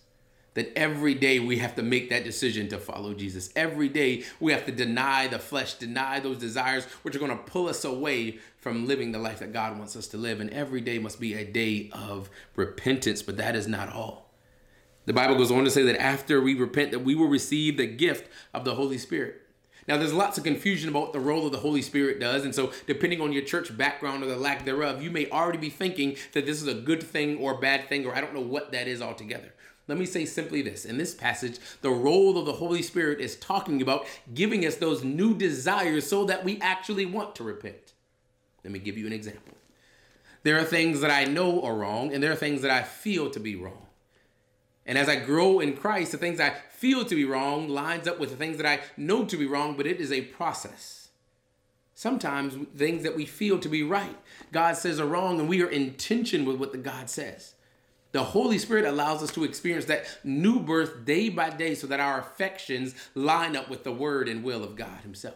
That 0.53 0.75
every 0.75 1.13
day 1.13 1.39
we 1.39 1.57
have 1.57 1.75
to 1.75 1.83
make 1.83 2.09
that 2.09 2.23
decision 2.23 2.67
to 2.69 2.79
follow 2.79 3.13
Jesus. 3.13 3.51
Every 3.55 3.89
day 3.89 4.23
we 4.39 4.53
have 4.53 4.65
to 4.65 4.71
deny 4.71 5.27
the 5.27 5.37
flesh, 5.37 5.75
deny 5.75 6.19
those 6.19 6.39
desires 6.39 6.85
which 7.03 7.15
are 7.15 7.19
going 7.19 7.31
to 7.31 7.43
pull 7.43 7.67
us 7.67 7.83
away 7.83 8.39
from 8.57 8.87
living 8.87 9.11
the 9.11 9.19
life 9.19 9.39
that 9.39 9.53
God 9.53 9.77
wants 9.77 9.95
us 9.95 10.07
to 10.09 10.17
live. 10.17 10.39
And 10.39 10.49
every 10.49 10.81
day 10.81 10.97
must 10.97 11.19
be 11.19 11.35
a 11.35 11.45
day 11.45 11.89
of 11.91 12.29
repentance, 12.55 13.21
but 13.21 13.37
that 13.37 13.55
is 13.55 13.67
not 13.67 13.93
all. 13.93 14.26
The 15.07 15.13
Bible 15.13 15.37
goes 15.37 15.51
on 15.51 15.63
to 15.63 15.71
say 15.71 15.83
that 15.83 16.01
after 16.01 16.41
we 16.41 16.53
repent 16.53 16.91
that 16.91 16.99
we 16.99 17.15
will 17.15 17.29
receive 17.29 17.77
the 17.77 17.87
gift 17.87 18.29
of 18.53 18.65
the 18.65 18.75
Holy 18.75 18.97
Spirit. 18.97 19.41
Now, 19.87 19.95
there's 19.95 20.13
lots 20.13 20.37
of 20.37 20.43
confusion 20.43 20.89
about 20.89 21.01
what 21.01 21.13
the 21.13 21.21
role 21.21 21.45
of 21.45 21.53
the 21.53 21.59
Holy 21.59 21.81
Spirit 21.81 22.19
does. 22.19 22.43
And 22.43 22.53
so, 22.53 22.73
depending 22.87 23.21
on 23.21 23.31
your 23.31 23.43
church 23.43 23.75
background 23.77 24.21
or 24.21 24.27
the 24.27 24.35
lack 24.35 24.65
thereof, 24.65 25.01
you 25.01 25.09
may 25.09 25.29
already 25.29 25.59
be 25.59 25.69
thinking 25.69 26.17
that 26.33 26.45
this 26.45 26.61
is 26.61 26.67
a 26.67 26.73
good 26.73 27.01
thing 27.01 27.37
or 27.37 27.53
a 27.53 27.57
bad 27.57 27.87
thing, 27.87 28.05
or 28.05 28.13
I 28.13 28.19
don't 28.19 28.33
know 28.33 28.41
what 28.41 28.73
that 28.73 28.89
is 28.89 29.01
altogether. 29.01 29.53
Let 29.87 29.97
me 29.97 30.05
say 30.05 30.25
simply 30.25 30.61
this 30.61 30.83
in 30.83 30.97
this 30.97 31.15
passage, 31.15 31.57
the 31.81 31.89
role 31.89 32.37
of 32.37 32.45
the 32.45 32.51
Holy 32.51 32.81
Spirit 32.81 33.21
is 33.21 33.37
talking 33.37 33.81
about 33.81 34.05
giving 34.33 34.65
us 34.65 34.75
those 34.75 35.05
new 35.05 35.33
desires 35.33 36.05
so 36.05 36.25
that 36.25 36.43
we 36.43 36.59
actually 36.59 37.05
want 37.05 37.33
to 37.35 37.45
repent. 37.45 37.93
Let 38.65 38.73
me 38.73 38.79
give 38.79 38.97
you 38.97 39.07
an 39.07 39.13
example. 39.13 39.53
There 40.43 40.59
are 40.59 40.65
things 40.65 40.99
that 40.99 41.11
I 41.11 41.23
know 41.23 41.63
are 41.63 41.75
wrong, 41.75 42.13
and 42.13 42.21
there 42.21 42.33
are 42.33 42.35
things 42.35 42.61
that 42.61 42.71
I 42.71 42.83
feel 42.83 43.29
to 43.29 43.39
be 43.39 43.55
wrong. 43.55 43.86
And 44.87 44.97
as 44.97 45.09
I 45.09 45.17
grow 45.17 45.59
in 45.59 45.75
Christ, 45.75 46.13
the 46.13 46.17
things 46.17 46.39
I 46.39 46.51
feel 46.71 47.03
to 47.03 47.15
be 47.15 47.25
wrong 47.25 47.67
lines 47.67 48.07
up 48.07 48.19
with 48.19 48.29
the 48.29 48.37
things 48.37 48.57
that 48.57 48.65
I 48.65 48.79
know 48.95 49.25
to 49.25 49.37
be 49.37 49.45
wrong, 49.45 49.75
but 49.75 49.85
it 49.85 49.99
is 49.99 50.11
a 50.11 50.21
process. 50.21 51.09
Sometimes 51.93 52.55
things 52.75 53.03
that 53.03 53.15
we 53.15 53.25
feel 53.25 53.59
to 53.59 53.67
be 53.67 53.83
right, 53.83 54.15
God 54.51 54.77
says 54.77 54.99
are 54.99 55.05
wrong, 55.05 55.39
and 55.39 55.49
we 55.49 55.61
are 55.61 55.69
in 55.69 55.95
tension 55.95 56.45
with 56.45 56.57
what 56.57 56.71
the 56.71 56.77
God 56.77 57.09
says. 57.09 57.55
The 58.13 58.23
Holy 58.23 58.57
Spirit 58.57 58.85
allows 58.85 59.21
us 59.21 59.31
to 59.33 59.43
experience 59.43 59.85
that 59.85 60.05
new 60.23 60.59
birth 60.59 61.03
day 61.05 61.29
by 61.29 61.49
day 61.49 61.75
so 61.75 61.87
that 61.87 61.99
our 61.99 62.19
affections 62.19 62.95
line 63.13 63.55
up 63.55 63.69
with 63.69 63.83
the 63.83 63.91
word 63.91 64.29
and 64.29 64.43
will 64.43 64.63
of 64.63 64.75
God 64.75 65.01
Himself. 65.01 65.35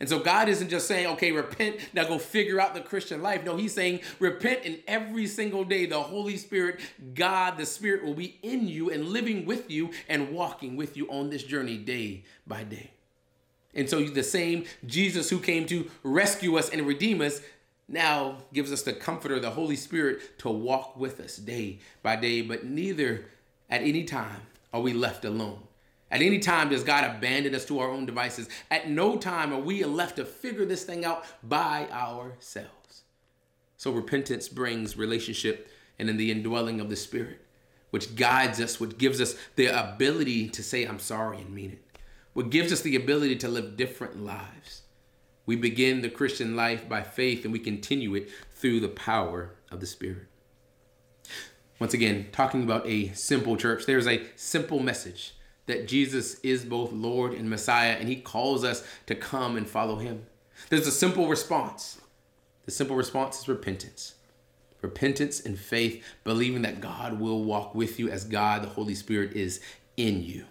And 0.00 0.08
so 0.08 0.18
God 0.18 0.48
isn't 0.48 0.70
just 0.70 0.88
saying, 0.88 1.06
okay, 1.08 1.30
repent, 1.30 1.76
now 1.92 2.04
go 2.04 2.18
figure 2.18 2.58
out 2.58 2.74
the 2.74 2.80
Christian 2.80 3.20
life. 3.20 3.44
No, 3.44 3.56
He's 3.56 3.74
saying, 3.74 4.00
repent 4.18 4.64
in 4.64 4.78
every 4.88 5.26
single 5.26 5.62
day. 5.62 5.84
The 5.84 6.00
Holy 6.00 6.38
Spirit, 6.38 6.80
God, 7.14 7.58
the 7.58 7.66
Spirit 7.66 8.02
will 8.02 8.14
be 8.14 8.38
in 8.42 8.66
you 8.66 8.90
and 8.90 9.10
living 9.10 9.44
with 9.44 9.70
you 9.70 9.90
and 10.08 10.32
walking 10.32 10.74
with 10.74 10.96
you 10.96 11.06
on 11.10 11.28
this 11.28 11.42
journey 11.42 11.76
day 11.76 12.24
by 12.46 12.64
day. 12.64 12.92
And 13.74 13.88
so 13.88 14.02
the 14.02 14.22
same 14.22 14.64
Jesus 14.86 15.28
who 15.28 15.38
came 15.38 15.66
to 15.66 15.90
rescue 16.02 16.56
us 16.56 16.70
and 16.70 16.86
redeem 16.86 17.20
us 17.20 17.42
now 17.86 18.38
gives 18.54 18.72
us 18.72 18.82
the 18.82 18.94
comforter, 18.94 19.38
the 19.38 19.50
Holy 19.50 19.76
Spirit, 19.76 20.38
to 20.38 20.48
walk 20.48 20.96
with 20.96 21.20
us 21.20 21.36
day 21.36 21.80
by 22.02 22.16
day. 22.16 22.40
But 22.40 22.64
neither 22.64 23.26
at 23.68 23.82
any 23.82 24.04
time 24.04 24.40
are 24.72 24.80
we 24.80 24.94
left 24.94 25.26
alone. 25.26 25.62
At 26.10 26.22
any 26.22 26.40
time 26.40 26.70
does 26.70 26.82
God 26.82 27.04
abandon 27.04 27.54
us 27.54 27.64
to 27.66 27.78
our 27.78 27.90
own 27.90 28.04
devices. 28.04 28.48
At 28.70 28.90
no 28.90 29.16
time 29.16 29.52
are 29.52 29.60
we 29.60 29.84
left 29.84 30.16
to 30.16 30.24
figure 30.24 30.64
this 30.64 30.84
thing 30.84 31.04
out 31.04 31.24
by 31.42 31.86
ourselves. 31.92 33.02
So 33.76 33.92
repentance 33.92 34.48
brings 34.48 34.96
relationship 34.96 35.70
and 35.98 36.10
in 36.10 36.16
the 36.16 36.30
indwelling 36.30 36.80
of 36.80 36.90
the 36.90 36.96
Spirit, 36.96 37.40
which 37.90 38.16
guides 38.16 38.60
us, 38.60 38.80
which 38.80 38.98
gives 38.98 39.20
us 39.20 39.36
the 39.56 39.66
ability 39.66 40.48
to 40.48 40.62
say, 40.62 40.84
I'm 40.84 40.98
sorry 40.98 41.38
and 41.38 41.54
mean 41.54 41.72
it, 41.72 41.98
what 42.32 42.50
gives 42.50 42.72
us 42.72 42.80
the 42.80 42.96
ability 42.96 43.36
to 43.36 43.48
live 43.48 43.76
different 43.76 44.22
lives. 44.22 44.82
We 45.46 45.56
begin 45.56 46.00
the 46.00 46.10
Christian 46.10 46.56
life 46.56 46.88
by 46.88 47.02
faith 47.02 47.44
and 47.44 47.52
we 47.52 47.58
continue 47.58 48.14
it 48.14 48.30
through 48.54 48.80
the 48.80 48.88
power 48.88 49.54
of 49.70 49.80
the 49.80 49.86
Spirit. 49.86 50.26
Once 51.78 51.94
again, 51.94 52.26
talking 52.32 52.62
about 52.62 52.86
a 52.86 53.12
simple 53.14 53.56
church, 53.56 53.86
there's 53.86 54.06
a 54.06 54.26
simple 54.36 54.80
message 54.80 55.34
that 55.70 55.88
Jesus 55.88 56.38
is 56.40 56.64
both 56.64 56.92
Lord 56.92 57.32
and 57.32 57.48
Messiah, 57.48 57.96
and 57.98 58.08
He 58.08 58.16
calls 58.16 58.64
us 58.64 58.84
to 59.06 59.14
come 59.14 59.56
and 59.56 59.68
follow 59.68 59.96
Him. 59.96 60.26
There's 60.68 60.86
a 60.86 60.92
simple 60.92 61.28
response. 61.28 62.00
The 62.66 62.70
simple 62.70 62.96
response 62.96 63.40
is 63.40 63.48
repentance. 63.48 64.14
Repentance 64.82 65.40
and 65.40 65.58
faith, 65.58 66.04
believing 66.24 66.62
that 66.62 66.80
God 66.80 67.20
will 67.20 67.44
walk 67.44 67.74
with 67.74 67.98
you 67.98 68.10
as 68.10 68.24
God, 68.24 68.62
the 68.62 68.68
Holy 68.68 68.94
Spirit, 68.94 69.32
is 69.32 69.60
in 69.96 70.22
you. 70.22 70.44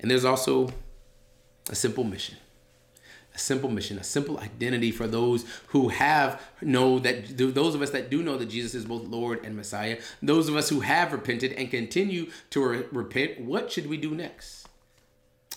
And 0.00 0.10
there's 0.10 0.24
also 0.24 0.72
a 1.68 1.74
simple 1.74 2.04
mission 2.04 2.36
simple 3.40 3.70
mission, 3.70 3.98
a 3.98 4.04
simple 4.04 4.38
identity 4.38 4.90
for 4.90 5.06
those 5.06 5.44
who 5.68 5.88
have 5.88 6.40
know 6.60 6.98
that 6.98 7.36
those 7.36 7.74
of 7.74 7.82
us 7.82 7.90
that 7.90 8.10
do 8.10 8.22
know 8.22 8.36
that 8.36 8.48
Jesus 8.48 8.74
is 8.74 8.84
both 8.84 9.04
Lord 9.04 9.44
and 9.44 9.56
Messiah, 9.56 9.98
those 10.22 10.48
of 10.48 10.56
us 10.56 10.68
who 10.68 10.80
have 10.80 11.12
repented 11.12 11.52
and 11.52 11.70
continue 11.70 12.30
to 12.50 12.64
re- 12.64 12.84
repent, 12.92 13.40
what 13.40 13.72
should 13.72 13.88
we 13.88 13.96
do 13.96 14.14
next? 14.14 14.68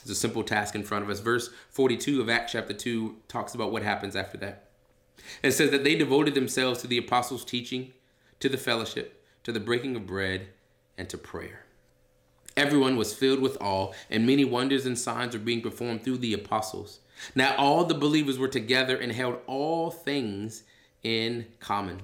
It's 0.02 0.12
a 0.12 0.16
simple 0.16 0.44
task 0.44 0.76
in 0.76 0.84
front 0.84 1.06
of 1.06 1.10
us. 1.10 1.20
Verse 1.20 1.50
42 1.70 2.22
of 2.22 2.30
Acts 2.30 2.52
chapter 2.52 2.74
2 2.74 3.16
talks 3.28 3.56
about 3.56 3.72
what 3.72 3.84
happens 3.84 4.16
after 4.16 4.38
that. 4.40 4.66
It 5.42 5.52
says 5.52 5.72
that 5.72 5.84
they 5.84 5.96
devoted 5.96 6.36
themselves 6.36 6.82
to 6.82 6.88
the 6.88 6.98
apostles' 6.98 7.46
teaching, 7.46 7.94
to 8.40 8.50
the 8.50 8.58
fellowship, 8.58 9.24
to 9.44 9.52
the 9.52 9.60
breaking 9.60 9.96
of 9.96 10.06
bread, 10.06 10.48
and 10.98 11.08
to 11.10 11.18
prayer. 11.18 11.66
Everyone 12.56 12.98
was 12.98 13.14
filled 13.14 13.40
with 13.40 13.58
awe, 13.62 13.94
and 14.10 14.28
many 14.28 14.46
wonders 14.46 14.86
and 14.86 14.98
signs 14.98 15.34
were 15.34 15.40
being 15.40 15.62
performed 15.62 16.04
through 16.04 16.18
the 16.18 16.34
apostles. 16.34 17.00
Now 17.36 17.56
all 17.58 17.86
the 17.86 17.94
believers 17.94 18.38
were 18.38 18.48
together 18.48 18.98
and 18.98 19.12
held 19.12 19.40
all 19.48 19.92
things 19.92 20.64
in 21.04 21.46
common. 21.60 22.02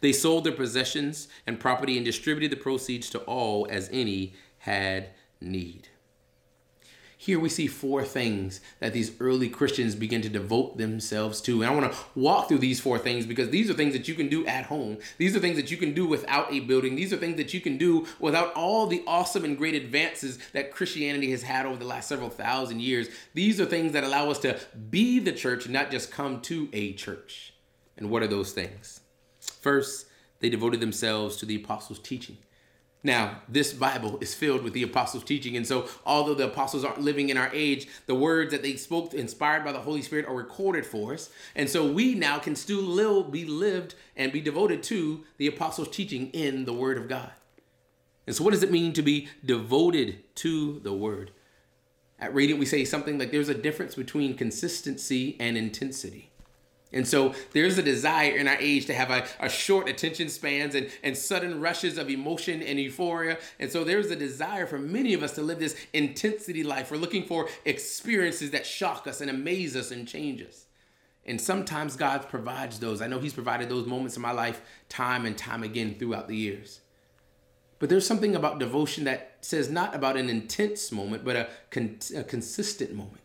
They 0.00 0.12
sold 0.12 0.44
their 0.44 0.52
possessions 0.52 1.28
and 1.46 1.60
property 1.60 1.96
and 1.96 2.04
distributed 2.04 2.50
the 2.50 2.62
proceeds 2.62 3.08
to 3.10 3.20
all 3.20 3.66
as 3.70 3.88
any 3.92 4.34
had 4.58 5.10
need. 5.40 5.87
Here 7.20 7.40
we 7.40 7.48
see 7.48 7.66
four 7.66 8.04
things 8.04 8.60
that 8.78 8.92
these 8.92 9.10
early 9.20 9.48
Christians 9.48 9.96
begin 9.96 10.22
to 10.22 10.28
devote 10.28 10.78
themselves 10.78 11.40
to. 11.40 11.62
And 11.62 11.70
I 11.70 11.74
want 11.74 11.92
to 11.92 11.98
walk 12.14 12.46
through 12.46 12.58
these 12.58 12.78
four 12.80 12.96
things 12.96 13.26
because 13.26 13.50
these 13.50 13.68
are 13.68 13.74
things 13.74 13.92
that 13.94 14.06
you 14.06 14.14
can 14.14 14.28
do 14.28 14.46
at 14.46 14.66
home. 14.66 14.98
These 15.18 15.34
are 15.34 15.40
things 15.40 15.56
that 15.56 15.68
you 15.68 15.76
can 15.76 15.94
do 15.94 16.06
without 16.06 16.52
a 16.52 16.60
building. 16.60 16.94
These 16.94 17.12
are 17.12 17.16
things 17.16 17.36
that 17.36 17.52
you 17.52 17.60
can 17.60 17.76
do 17.76 18.06
without 18.20 18.54
all 18.54 18.86
the 18.86 19.02
awesome 19.04 19.44
and 19.44 19.58
great 19.58 19.74
advances 19.74 20.38
that 20.52 20.70
Christianity 20.70 21.32
has 21.32 21.42
had 21.42 21.66
over 21.66 21.76
the 21.76 21.84
last 21.84 22.08
several 22.08 22.30
thousand 22.30 22.82
years. 22.82 23.08
These 23.34 23.60
are 23.60 23.66
things 23.66 23.94
that 23.94 24.04
allow 24.04 24.30
us 24.30 24.38
to 24.38 24.56
be 24.88 25.18
the 25.18 25.32
church, 25.32 25.68
not 25.68 25.90
just 25.90 26.12
come 26.12 26.40
to 26.42 26.68
a 26.72 26.92
church. 26.92 27.52
And 27.96 28.10
what 28.10 28.22
are 28.22 28.28
those 28.28 28.52
things? 28.52 29.00
First, 29.40 30.06
they 30.38 30.48
devoted 30.48 30.78
themselves 30.78 31.36
to 31.38 31.46
the 31.46 31.56
apostles' 31.56 31.98
teaching. 31.98 32.38
Now, 33.04 33.42
this 33.48 33.72
Bible 33.72 34.18
is 34.20 34.34
filled 34.34 34.64
with 34.64 34.72
the 34.72 34.82
apostles' 34.82 35.22
teaching. 35.22 35.56
And 35.56 35.66
so, 35.66 35.88
although 36.04 36.34
the 36.34 36.46
apostles 36.46 36.84
aren't 36.84 37.00
living 37.00 37.28
in 37.28 37.36
our 37.36 37.50
age, 37.52 37.86
the 38.06 38.14
words 38.14 38.50
that 38.50 38.62
they 38.62 38.74
spoke, 38.74 39.14
inspired 39.14 39.64
by 39.64 39.70
the 39.72 39.78
Holy 39.78 40.02
Spirit, 40.02 40.26
are 40.26 40.34
recorded 40.34 40.84
for 40.84 41.14
us. 41.14 41.30
And 41.54 41.70
so, 41.70 41.90
we 41.90 42.14
now 42.14 42.38
can 42.38 42.56
still 42.56 42.82
live, 42.82 43.30
be 43.30 43.44
lived 43.44 43.94
and 44.16 44.32
be 44.32 44.40
devoted 44.40 44.82
to 44.84 45.24
the 45.36 45.46
apostles' 45.46 45.88
teaching 45.88 46.30
in 46.30 46.64
the 46.64 46.72
Word 46.72 46.98
of 46.98 47.08
God. 47.08 47.30
And 48.26 48.34
so, 48.34 48.42
what 48.42 48.50
does 48.52 48.64
it 48.64 48.72
mean 48.72 48.92
to 48.94 49.02
be 49.02 49.28
devoted 49.44 50.34
to 50.36 50.80
the 50.80 50.92
Word? 50.92 51.30
At 52.18 52.34
Radiant, 52.34 52.58
we 52.58 52.66
say 52.66 52.84
something 52.84 53.16
like 53.16 53.30
there's 53.30 53.48
a 53.48 53.54
difference 53.54 53.94
between 53.94 54.34
consistency 54.34 55.36
and 55.38 55.56
intensity. 55.56 56.30
And 56.92 57.06
so 57.06 57.34
there's 57.52 57.76
a 57.76 57.82
desire 57.82 58.36
in 58.36 58.48
our 58.48 58.56
age 58.56 58.86
to 58.86 58.94
have 58.94 59.10
a, 59.10 59.26
a, 59.40 59.48
short 59.50 59.88
attention 59.90 60.30
spans 60.30 60.74
and, 60.74 60.90
and 61.02 61.16
sudden 61.16 61.60
rushes 61.60 61.98
of 61.98 62.08
emotion 62.08 62.62
and 62.62 62.80
euphoria. 62.80 63.38
And 63.60 63.70
so 63.70 63.84
there's 63.84 64.10
a 64.10 64.16
desire 64.16 64.66
for 64.66 64.78
many 64.78 65.12
of 65.12 65.22
us 65.22 65.34
to 65.34 65.42
live 65.42 65.58
this 65.58 65.76
intensity 65.92 66.64
life. 66.64 66.90
We're 66.90 66.96
looking 66.96 67.24
for 67.24 67.48
experiences 67.66 68.52
that 68.52 68.64
shock 68.64 69.06
us 69.06 69.20
and 69.20 69.28
amaze 69.28 69.76
us 69.76 69.90
and 69.90 70.08
change 70.08 70.40
us. 70.40 70.64
And 71.26 71.38
sometimes 71.38 71.94
God 71.94 72.26
provides 72.30 72.80
those. 72.80 73.02
I 73.02 73.06
know 73.06 73.18
He's 73.18 73.34
provided 73.34 73.68
those 73.68 73.86
moments 73.86 74.16
in 74.16 74.22
my 74.22 74.32
life 74.32 74.62
time 74.88 75.26
and 75.26 75.36
time 75.36 75.62
again 75.62 75.94
throughout 75.98 76.26
the 76.26 76.36
years. 76.36 76.80
But 77.78 77.90
there's 77.90 78.06
something 78.06 78.34
about 78.34 78.58
devotion 78.58 79.04
that 79.04 79.36
says 79.42 79.70
not 79.70 79.94
about 79.94 80.16
an 80.16 80.30
intense 80.30 80.90
moment, 80.90 81.24
but 81.24 81.36
a, 81.36 81.48
con- 81.70 81.98
a 82.16 82.24
consistent 82.24 82.94
moment. 82.94 83.20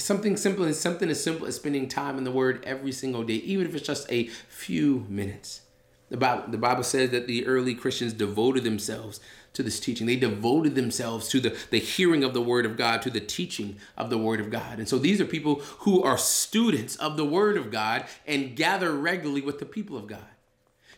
Something 0.00 0.36
simple 0.36 0.64
and 0.64 0.74
something 0.74 1.08
as 1.10 1.22
simple 1.22 1.46
as 1.46 1.56
spending 1.56 1.88
time 1.88 2.18
in 2.18 2.24
the 2.24 2.30
Word 2.30 2.64
every 2.64 2.92
single 2.92 3.22
day, 3.22 3.34
even 3.34 3.66
if 3.66 3.74
it's 3.74 3.86
just 3.86 4.10
a 4.10 4.26
few 4.48 5.06
minutes. 5.08 5.62
The 6.08 6.16
Bible, 6.16 6.44
the 6.48 6.58
Bible 6.58 6.82
says 6.82 7.10
that 7.10 7.28
the 7.28 7.46
early 7.46 7.74
Christians 7.74 8.12
devoted 8.12 8.64
themselves 8.64 9.20
to 9.52 9.62
this 9.62 9.78
teaching. 9.78 10.06
They 10.06 10.16
devoted 10.16 10.74
themselves 10.74 11.28
to 11.28 11.40
the, 11.40 11.56
the 11.70 11.78
hearing 11.78 12.24
of 12.24 12.34
the 12.34 12.42
Word 12.42 12.66
of 12.66 12.76
God, 12.76 13.02
to 13.02 13.10
the 13.10 13.20
teaching 13.20 13.76
of 13.96 14.10
the 14.10 14.18
Word 14.18 14.40
of 14.40 14.50
God. 14.50 14.78
And 14.78 14.88
so 14.88 14.98
these 14.98 15.20
are 15.20 15.24
people 15.24 15.56
who 15.80 16.02
are 16.02 16.18
students 16.18 16.96
of 16.96 17.16
the 17.16 17.24
Word 17.24 17.56
of 17.56 17.70
God 17.70 18.06
and 18.26 18.56
gather 18.56 18.92
regularly 18.92 19.40
with 19.40 19.60
the 19.60 19.66
people 19.66 19.96
of 19.96 20.08
God. 20.08 20.18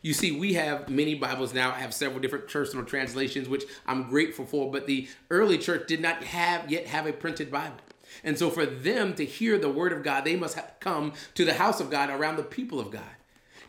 You 0.01 0.15
see, 0.15 0.33
we 0.33 0.55
have 0.55 0.88
many 0.88 1.15
Bibles 1.15 1.55
now, 1.55 1.71
I 1.71 1.79
have 1.79 1.95
several 1.95 2.21
different 2.21 2.49
personal 2.49 2.85
translations, 2.85 3.49
which 3.49 3.65
I'm 3.87 4.09
grateful 4.09 4.45
for, 4.45 4.71
but 4.71 4.87
the 4.87 5.09
early 5.31 5.59
church 5.59 5.87
did 5.87 6.01
not 6.01 6.25
have 6.25 6.71
yet 6.71 6.87
have 6.88 7.07
a 7.07 7.12
printed 7.12 7.53
Bible. 7.53 7.77
And 8.25 8.39
so 8.39 8.51
for 8.51 8.67
them 8.67 9.15
to 9.15 9.25
hear 9.25 9.59
the 9.59 9.71
word 9.71 9.93
of 9.93 10.03
God, 10.03 10.25
they 10.25 10.37
must 10.37 10.55
have 10.55 10.75
come 10.81 11.13
to 11.35 11.45
the 11.45 11.55
house 11.55 11.81
of 11.81 11.91
God 11.91 12.11
around 12.11 12.37
the 12.37 12.43
people 12.43 12.79
of 12.79 12.91
God. 12.91 13.03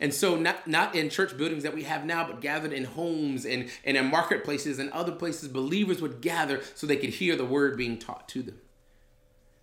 And 0.00 0.12
so 0.12 0.36
not 0.36 0.66
not 0.66 0.94
in 0.94 1.08
church 1.08 1.36
buildings 1.36 1.62
that 1.62 1.74
we 1.74 1.84
have 1.84 2.04
now, 2.04 2.26
but 2.26 2.40
gathered 2.40 2.72
in 2.72 2.84
homes 2.84 3.44
and, 3.44 3.70
and 3.84 3.96
in 3.96 4.06
marketplaces 4.06 4.78
and 4.78 4.90
other 4.90 5.12
places, 5.12 5.48
believers 5.48 6.02
would 6.02 6.20
gather 6.20 6.60
so 6.74 6.86
they 6.86 6.96
could 6.96 7.10
hear 7.10 7.36
the 7.36 7.44
word 7.44 7.76
being 7.76 7.98
taught 7.98 8.28
to 8.30 8.42
them. 8.42 8.60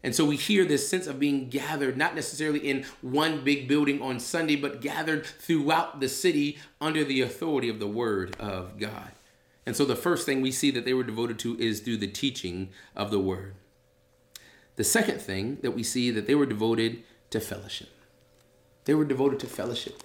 And 0.04 0.16
so 0.16 0.26
we 0.26 0.36
hear 0.36 0.66
this 0.66 0.88
sense 0.88 1.06
of 1.06 1.20
being 1.20 1.50
gathered, 1.50 1.96
not 1.96 2.16
necessarily 2.16 2.60
in 2.60 2.86
one 3.02 3.44
big 3.44 3.68
building 3.68 4.02
on 4.02 4.20
Sunday, 4.20 4.56
but 4.56 4.82
gathered 4.82 5.26
throughout 5.26 6.00
the 6.00 6.10
city 6.10 6.58
under 6.80 7.04
the 7.04 7.22
authority 7.22 7.70
of 7.70 7.80
the 7.80 7.88
Word 7.88 8.36
of 8.40 8.80
God. 8.80 9.12
And 9.66 9.76
so 9.76 9.86
the 9.86 9.96
first 9.96 10.26
thing 10.26 10.42
we 10.42 10.52
see 10.52 10.72
that 10.72 10.86
they 10.86 10.96
were 10.96 11.04
devoted 11.04 11.38
to 11.40 11.60
is 11.60 11.82
through 11.82 11.98
the 11.98 12.08
teaching 12.08 12.70
of 12.96 13.12
the 13.12 13.20
Word. 13.20 13.54
The 14.76 14.84
second 14.84 15.22
thing 15.22 15.58
that 15.62 15.72
we 15.72 15.84
see 15.84 16.12
that 16.12 16.28
they 16.28 16.36
were 16.36 16.46
devoted 16.46 17.04
to 17.30 17.40
fellowship. 17.40 17.90
They 18.86 18.94
were 18.94 19.06
devoted 19.06 19.40
to 19.42 19.48
fellowship. 19.48 20.04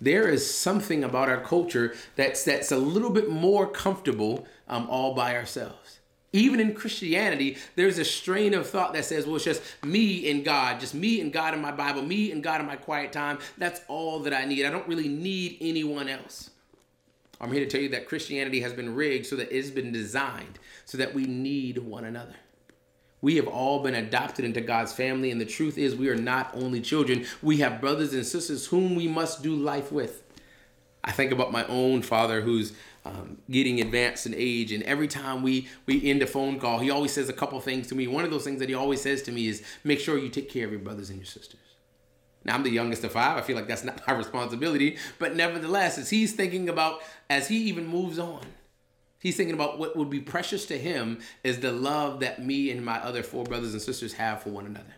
There 0.00 0.28
is 0.28 0.52
something 0.52 1.04
about 1.04 1.28
our 1.28 1.40
culture 1.40 1.94
that's 2.16 2.44
that's 2.44 2.72
a 2.72 2.76
little 2.76 3.10
bit 3.10 3.30
more 3.30 3.66
comfortable 3.66 4.46
um, 4.68 4.88
all 4.90 5.14
by 5.14 5.36
ourselves. 5.36 6.00
Even 6.32 6.58
in 6.58 6.74
Christianity, 6.74 7.58
there's 7.76 7.98
a 7.98 8.04
strain 8.04 8.54
of 8.54 8.68
thought 8.68 8.92
that 8.94 9.04
says, 9.04 9.24
well, 9.24 9.36
it's 9.36 9.44
just 9.44 9.62
me 9.84 10.28
and 10.28 10.44
God, 10.44 10.80
just 10.80 10.92
me 10.92 11.20
and 11.20 11.32
God 11.32 11.54
in 11.54 11.62
my 11.62 11.70
Bible, 11.70 12.02
me 12.02 12.32
and 12.32 12.42
God 12.42 12.60
in 12.60 12.66
my 12.66 12.74
quiet 12.74 13.12
time. 13.12 13.38
That's 13.56 13.80
all 13.86 14.18
that 14.20 14.34
I 14.34 14.44
need. 14.44 14.66
I 14.66 14.70
don't 14.70 14.88
really 14.88 15.06
need 15.06 15.58
anyone 15.60 16.08
else. 16.08 16.50
I'm 17.40 17.52
here 17.52 17.64
to 17.64 17.70
tell 17.70 17.80
you 17.80 17.88
that 17.90 18.08
Christianity 18.08 18.60
has 18.60 18.72
been 18.72 18.96
rigged 18.96 19.26
so 19.26 19.36
that 19.36 19.56
it's 19.56 19.70
been 19.70 19.92
designed 19.92 20.58
so 20.84 20.98
that 20.98 21.14
we 21.14 21.24
need 21.24 21.78
one 21.78 22.04
another. 22.04 22.34
We 23.24 23.36
have 23.36 23.48
all 23.48 23.82
been 23.82 23.94
adopted 23.94 24.44
into 24.44 24.60
God's 24.60 24.92
family, 24.92 25.30
and 25.30 25.40
the 25.40 25.46
truth 25.46 25.78
is, 25.78 25.96
we 25.96 26.10
are 26.10 26.14
not 26.14 26.50
only 26.52 26.82
children, 26.82 27.24
we 27.40 27.56
have 27.56 27.80
brothers 27.80 28.12
and 28.12 28.26
sisters 28.26 28.66
whom 28.66 28.96
we 28.96 29.08
must 29.08 29.42
do 29.42 29.56
life 29.56 29.90
with. 29.90 30.22
I 31.02 31.10
think 31.10 31.32
about 31.32 31.50
my 31.50 31.66
own 31.68 32.02
father 32.02 32.42
who's 32.42 32.74
um, 33.06 33.38
getting 33.50 33.80
advanced 33.80 34.26
in 34.26 34.34
age, 34.36 34.72
and 34.72 34.82
every 34.82 35.08
time 35.08 35.42
we 35.42 35.68
we 35.86 36.04
end 36.04 36.20
a 36.20 36.26
phone 36.26 36.60
call, 36.60 36.80
he 36.80 36.90
always 36.90 37.14
says 37.14 37.30
a 37.30 37.32
couple 37.32 37.58
things 37.62 37.86
to 37.86 37.94
me. 37.94 38.06
One 38.06 38.26
of 38.26 38.30
those 38.30 38.44
things 38.44 38.60
that 38.60 38.68
he 38.68 38.74
always 38.74 39.00
says 39.00 39.22
to 39.22 39.32
me 39.32 39.48
is, 39.48 39.62
"Make 39.84 40.00
sure 40.00 40.18
you 40.18 40.28
take 40.28 40.50
care 40.50 40.66
of 40.66 40.70
your 40.72 40.80
brothers 40.80 41.08
and 41.08 41.18
your 41.18 41.24
sisters." 41.24 41.60
Now 42.44 42.56
I'm 42.56 42.62
the 42.62 42.68
youngest 42.68 43.04
of 43.04 43.12
five. 43.12 43.38
I 43.38 43.40
feel 43.40 43.56
like 43.56 43.68
that's 43.68 43.84
not 43.84 44.06
my 44.06 44.12
responsibility, 44.22 44.98
but 45.18 45.34
nevertheless, 45.34 45.96
as 45.96 46.10
he's 46.10 46.34
thinking 46.34 46.68
about 46.68 47.00
as 47.30 47.48
he 47.48 47.56
even 47.56 47.86
moves 47.86 48.18
on, 48.18 48.44
He's 49.24 49.38
thinking 49.38 49.54
about 49.54 49.78
what 49.78 49.96
would 49.96 50.10
be 50.10 50.20
precious 50.20 50.66
to 50.66 50.76
him 50.76 51.18
is 51.42 51.60
the 51.60 51.72
love 51.72 52.20
that 52.20 52.44
me 52.44 52.70
and 52.70 52.84
my 52.84 52.98
other 52.98 53.22
four 53.22 53.42
brothers 53.42 53.72
and 53.72 53.80
sisters 53.80 54.12
have 54.12 54.42
for 54.42 54.50
one 54.50 54.66
another. 54.66 54.96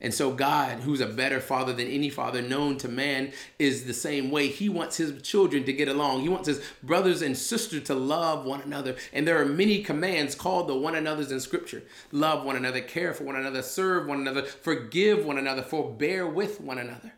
And 0.00 0.14
so, 0.14 0.30
God, 0.30 0.78
who's 0.78 1.00
a 1.00 1.08
better 1.08 1.40
father 1.40 1.72
than 1.72 1.88
any 1.88 2.08
father 2.08 2.40
known 2.40 2.78
to 2.78 2.88
man, 2.88 3.32
is 3.58 3.84
the 3.84 3.92
same 3.92 4.30
way. 4.30 4.46
He 4.46 4.68
wants 4.68 4.98
his 4.98 5.20
children 5.22 5.64
to 5.64 5.72
get 5.72 5.88
along. 5.88 6.20
He 6.20 6.28
wants 6.28 6.46
his 6.46 6.62
brothers 6.84 7.20
and 7.20 7.36
sisters 7.36 7.82
to 7.88 7.94
love 7.96 8.44
one 8.44 8.60
another. 8.60 8.94
And 9.12 9.26
there 9.26 9.42
are 9.42 9.46
many 9.46 9.82
commands 9.82 10.36
called 10.36 10.68
the 10.68 10.76
one 10.76 10.94
another's 10.94 11.32
in 11.32 11.40
Scripture 11.40 11.82
love 12.12 12.44
one 12.44 12.54
another, 12.54 12.80
care 12.80 13.12
for 13.12 13.24
one 13.24 13.34
another, 13.34 13.60
serve 13.60 14.06
one 14.06 14.20
another, 14.20 14.44
forgive 14.44 15.26
one 15.26 15.36
another, 15.36 15.62
forbear 15.62 16.28
with 16.28 16.60
one 16.60 16.78
another. 16.78 17.12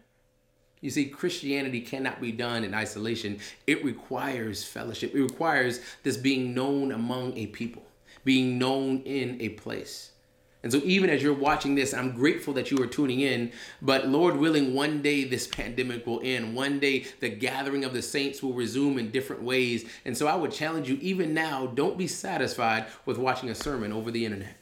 You 0.80 0.90
see, 0.90 1.06
Christianity 1.06 1.80
cannot 1.80 2.20
be 2.20 2.32
done 2.32 2.64
in 2.64 2.74
isolation. 2.74 3.40
It 3.66 3.84
requires 3.84 4.64
fellowship. 4.64 5.14
It 5.14 5.22
requires 5.22 5.80
this 6.02 6.16
being 6.16 6.54
known 6.54 6.92
among 6.92 7.36
a 7.36 7.46
people, 7.46 7.82
being 8.24 8.58
known 8.58 9.02
in 9.02 9.40
a 9.40 9.50
place. 9.50 10.12
And 10.62 10.72
so, 10.72 10.80
even 10.84 11.08
as 11.08 11.22
you're 11.22 11.32
watching 11.32 11.76
this, 11.76 11.94
I'm 11.94 12.12
grateful 12.12 12.52
that 12.54 12.70
you 12.70 12.82
are 12.82 12.86
tuning 12.86 13.20
in. 13.20 13.52
But 13.80 14.08
Lord 14.08 14.36
willing, 14.36 14.74
one 14.74 15.02
day 15.02 15.24
this 15.24 15.46
pandemic 15.52 16.06
will 16.06 16.20
end. 16.22 16.54
One 16.54 16.80
day 16.80 17.06
the 17.20 17.28
gathering 17.28 17.84
of 17.84 17.92
the 17.92 18.02
saints 18.02 18.42
will 18.42 18.52
resume 18.52 18.98
in 18.98 19.10
different 19.10 19.42
ways. 19.42 19.88
And 20.04 20.16
so, 20.16 20.26
I 20.26 20.34
would 20.34 20.52
challenge 20.52 20.88
you, 20.88 20.98
even 21.00 21.32
now, 21.32 21.66
don't 21.66 21.96
be 21.96 22.08
satisfied 22.08 22.86
with 23.06 23.18
watching 23.18 23.50
a 23.50 23.54
sermon 23.54 23.92
over 23.92 24.10
the 24.10 24.24
internet. 24.24 24.56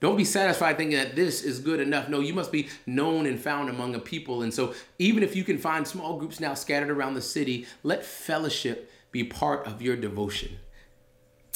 Don't 0.00 0.16
be 0.16 0.24
satisfied 0.24 0.76
thinking 0.76 0.96
that 0.96 1.16
this 1.16 1.42
is 1.42 1.58
good 1.58 1.80
enough. 1.80 2.08
No, 2.08 2.20
you 2.20 2.32
must 2.32 2.52
be 2.52 2.68
known 2.86 3.26
and 3.26 3.40
found 3.40 3.68
among 3.68 3.94
a 3.96 3.98
people. 3.98 4.42
And 4.42 4.54
so, 4.54 4.74
even 4.98 5.22
if 5.24 5.34
you 5.34 5.42
can 5.42 5.58
find 5.58 5.86
small 5.86 6.18
groups 6.18 6.38
now 6.38 6.54
scattered 6.54 6.90
around 6.90 7.14
the 7.14 7.22
city, 7.22 7.66
let 7.82 8.04
fellowship 8.04 8.92
be 9.10 9.24
part 9.24 9.66
of 9.66 9.82
your 9.82 9.96
devotion. 9.96 10.58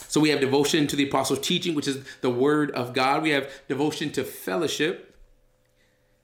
So, 0.08 0.20
we 0.20 0.30
have 0.30 0.40
devotion 0.40 0.88
to 0.88 0.96
the 0.96 1.08
apostles' 1.08 1.38
teaching, 1.38 1.76
which 1.76 1.86
is 1.86 2.04
the 2.20 2.30
word 2.30 2.72
of 2.72 2.94
God. 2.94 3.22
We 3.22 3.30
have 3.30 3.48
devotion 3.68 4.10
to 4.12 4.24
fellowship. 4.24 5.14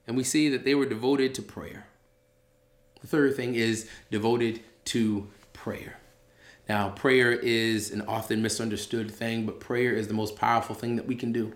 And 0.05 0.17
we 0.17 0.23
see 0.23 0.49
that 0.49 0.65
they 0.65 0.75
were 0.75 0.87
devoted 0.87 1.33
to 1.35 1.41
prayer. 1.41 1.87
The 3.01 3.07
third 3.07 3.35
thing 3.35 3.55
is 3.55 3.87
devoted 4.11 4.61
to 4.85 5.29
prayer. 5.53 5.99
Now, 6.67 6.89
prayer 6.89 7.31
is 7.31 7.91
an 7.91 8.01
often 8.01 8.41
misunderstood 8.41 9.09
thing, 9.09 9.45
but 9.45 9.59
prayer 9.59 9.93
is 9.93 10.07
the 10.07 10.13
most 10.13 10.35
powerful 10.35 10.75
thing 10.75 10.97
that 10.97 11.07
we 11.07 11.15
can 11.15 11.31
do. 11.31 11.53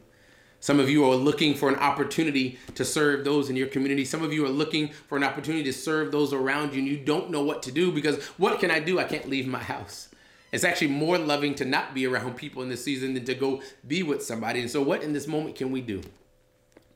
Some 0.64 0.80
of 0.80 0.90
you 0.90 1.04
are 1.12 1.16
looking 1.18 1.56
for 1.56 1.68
an 1.68 1.76
opportunity 1.76 2.58
to 2.76 2.86
serve 2.86 3.26
those 3.26 3.50
in 3.50 3.58
your 3.58 3.68
community. 3.68 4.06
Some 4.06 4.24
of 4.24 4.32
you 4.32 4.46
are 4.46 4.50
looking 4.50 4.94
for 5.10 5.18
an 5.18 5.24
opportunity 5.26 5.66
to 5.66 5.74
serve 5.74 6.14
those 6.14 6.32
around 6.32 6.72
you, 6.74 6.80
and 6.80 6.88
you 6.88 6.96
don't 6.96 7.30
know 7.32 7.44
what 7.44 7.64
to 7.64 7.72
do 7.74 7.92
because 7.92 8.24
what 8.38 8.62
can 8.62 8.72
I 8.72 8.80
do? 8.80 8.98
I 8.98 9.04
can't 9.04 9.28
leave 9.28 9.46
my 9.46 9.60
house. 9.62 10.08
It's 10.54 10.64
actually 10.64 10.88
more 10.88 11.18
loving 11.18 11.54
to 11.56 11.66
not 11.66 11.94
be 11.94 12.08
around 12.08 12.38
people 12.38 12.64
in 12.64 12.70
this 12.70 12.82
season 12.82 13.14
than 13.14 13.26
to 13.26 13.36
go 13.36 13.62
be 13.86 14.04
with 14.04 14.24
somebody. 14.24 14.62
And 14.62 14.72
so, 14.72 14.82
what 14.82 15.04
in 15.04 15.12
this 15.12 15.28
moment 15.28 15.58
can 15.58 15.70
we 15.70 15.82
do? 15.82 16.02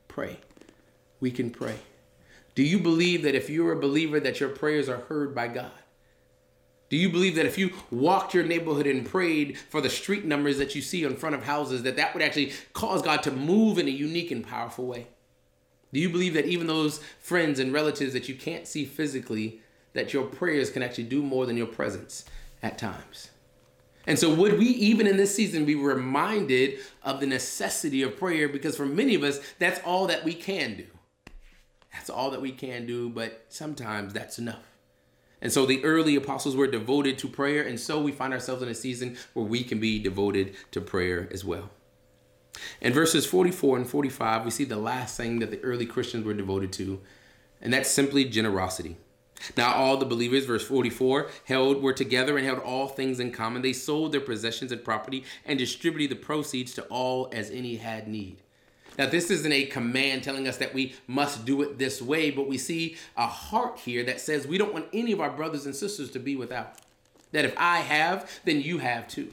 Pray. 0.08 0.38
We 1.20 1.30
can 1.30 1.50
pray. 1.50 1.76
Do 2.54 2.62
you 2.62 2.78
believe 2.78 3.22
that 3.24 3.34
if 3.34 3.50
you're 3.50 3.72
a 3.72 3.78
believer, 3.78 4.18
that 4.18 4.40
your 4.40 4.48
prayers 4.48 4.88
are 4.88 5.00
heard 5.10 5.34
by 5.34 5.48
God? 5.48 5.72
Do 6.88 6.96
you 6.96 7.10
believe 7.10 7.34
that 7.34 7.46
if 7.46 7.58
you 7.58 7.72
walked 7.90 8.32
your 8.32 8.44
neighborhood 8.44 8.86
and 8.86 9.04
prayed 9.04 9.58
for 9.58 9.80
the 9.80 9.90
street 9.90 10.24
numbers 10.24 10.58
that 10.58 10.74
you 10.74 10.80
see 10.80 11.04
in 11.04 11.16
front 11.16 11.34
of 11.34 11.44
houses, 11.44 11.82
that 11.82 11.96
that 11.96 12.14
would 12.14 12.22
actually 12.22 12.52
cause 12.72 13.02
God 13.02 13.22
to 13.24 13.30
move 13.30 13.78
in 13.78 13.86
a 13.86 13.90
unique 13.90 14.30
and 14.30 14.46
powerful 14.46 14.86
way? 14.86 15.08
Do 15.92 16.00
you 16.00 16.08
believe 16.08 16.34
that 16.34 16.46
even 16.46 16.66
those 16.66 17.00
friends 17.20 17.58
and 17.58 17.72
relatives 17.72 18.12
that 18.12 18.28
you 18.28 18.34
can't 18.34 18.66
see 18.66 18.84
physically, 18.84 19.60
that 19.92 20.12
your 20.12 20.24
prayers 20.24 20.70
can 20.70 20.82
actually 20.82 21.04
do 21.04 21.22
more 21.22 21.46
than 21.46 21.56
your 21.56 21.66
presence 21.66 22.24
at 22.62 22.78
times? 22.78 23.30
And 24.06 24.18
so, 24.18 24.34
would 24.34 24.58
we 24.58 24.66
even 24.66 25.06
in 25.06 25.18
this 25.18 25.34
season 25.34 25.66
be 25.66 25.74
reminded 25.74 26.78
of 27.02 27.20
the 27.20 27.26
necessity 27.26 28.02
of 28.02 28.16
prayer? 28.16 28.48
Because 28.48 28.76
for 28.76 28.86
many 28.86 29.14
of 29.14 29.22
us, 29.22 29.40
that's 29.58 29.80
all 29.84 30.06
that 30.06 30.24
we 30.24 30.32
can 30.32 30.76
do. 30.76 30.86
That's 31.92 32.08
all 32.08 32.30
that 32.30 32.40
we 32.40 32.52
can 32.52 32.86
do, 32.86 33.10
but 33.10 33.44
sometimes 33.50 34.14
that's 34.14 34.38
enough. 34.38 34.67
And 35.40 35.52
so 35.52 35.66
the 35.66 35.84
early 35.84 36.16
apostles 36.16 36.56
were 36.56 36.66
devoted 36.66 37.18
to 37.18 37.28
prayer, 37.28 37.62
and 37.62 37.78
so 37.78 38.00
we 38.00 38.12
find 38.12 38.32
ourselves 38.32 38.62
in 38.62 38.68
a 38.68 38.74
season 38.74 39.16
where 39.34 39.46
we 39.46 39.62
can 39.62 39.78
be 39.78 39.98
devoted 39.98 40.56
to 40.72 40.80
prayer 40.80 41.28
as 41.30 41.44
well. 41.44 41.70
In 42.80 42.92
verses 42.92 43.24
44 43.24 43.76
and 43.76 43.88
45, 43.88 44.44
we 44.44 44.50
see 44.50 44.64
the 44.64 44.76
last 44.76 45.16
thing 45.16 45.38
that 45.38 45.50
the 45.50 45.60
early 45.60 45.86
Christians 45.86 46.24
were 46.24 46.34
devoted 46.34 46.72
to, 46.74 47.00
and 47.60 47.72
that's 47.72 47.90
simply 47.90 48.24
generosity. 48.24 48.96
Now 49.56 49.74
all 49.74 49.96
the 49.96 50.06
believers, 50.06 50.44
verse 50.44 50.66
44, 50.66 51.28
held 51.44 51.82
were 51.82 51.92
together 51.92 52.36
and 52.36 52.44
held 52.44 52.58
all 52.58 52.88
things 52.88 53.20
in 53.20 53.30
common. 53.30 53.62
They 53.62 53.72
sold 53.72 54.10
their 54.10 54.20
possessions 54.20 54.72
and 54.72 54.84
property 54.84 55.24
and 55.44 55.58
distributed 55.58 56.10
the 56.10 56.20
proceeds 56.20 56.74
to 56.74 56.82
all 56.86 57.28
as 57.32 57.50
any 57.50 57.76
had 57.76 58.08
need. 58.08 58.42
Now, 58.98 59.06
this 59.06 59.30
isn't 59.30 59.52
a 59.52 59.64
command 59.66 60.24
telling 60.24 60.48
us 60.48 60.56
that 60.56 60.74
we 60.74 60.94
must 61.06 61.44
do 61.44 61.62
it 61.62 61.78
this 61.78 62.02
way, 62.02 62.32
but 62.32 62.48
we 62.48 62.58
see 62.58 62.96
a 63.16 63.28
heart 63.28 63.78
here 63.78 64.02
that 64.04 64.20
says 64.20 64.46
we 64.46 64.58
don't 64.58 64.74
want 64.74 64.86
any 64.92 65.12
of 65.12 65.20
our 65.20 65.30
brothers 65.30 65.66
and 65.66 65.74
sisters 65.74 66.10
to 66.10 66.18
be 66.18 66.34
without. 66.34 66.74
That 67.30 67.44
if 67.44 67.54
I 67.56 67.78
have, 67.78 68.28
then 68.44 68.60
you 68.60 68.78
have 68.78 69.06
too. 69.06 69.32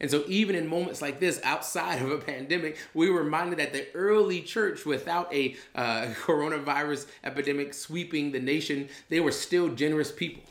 And 0.00 0.10
so, 0.10 0.24
even 0.28 0.54
in 0.54 0.66
moments 0.66 1.00
like 1.00 1.20
this, 1.20 1.40
outside 1.42 2.02
of 2.02 2.10
a 2.10 2.18
pandemic, 2.18 2.78
we 2.92 3.10
were 3.10 3.22
reminded 3.22 3.58
that 3.58 3.72
the 3.72 3.86
early 3.94 4.42
church, 4.42 4.84
without 4.84 5.32
a 5.32 5.56
uh, 5.74 6.06
coronavirus 6.22 7.06
epidemic 7.24 7.74
sweeping 7.74 8.32
the 8.32 8.40
nation, 8.40 8.88
they 9.08 9.20
were 9.20 9.32
still 9.32 9.68
generous 9.68 10.12
people. 10.12 10.42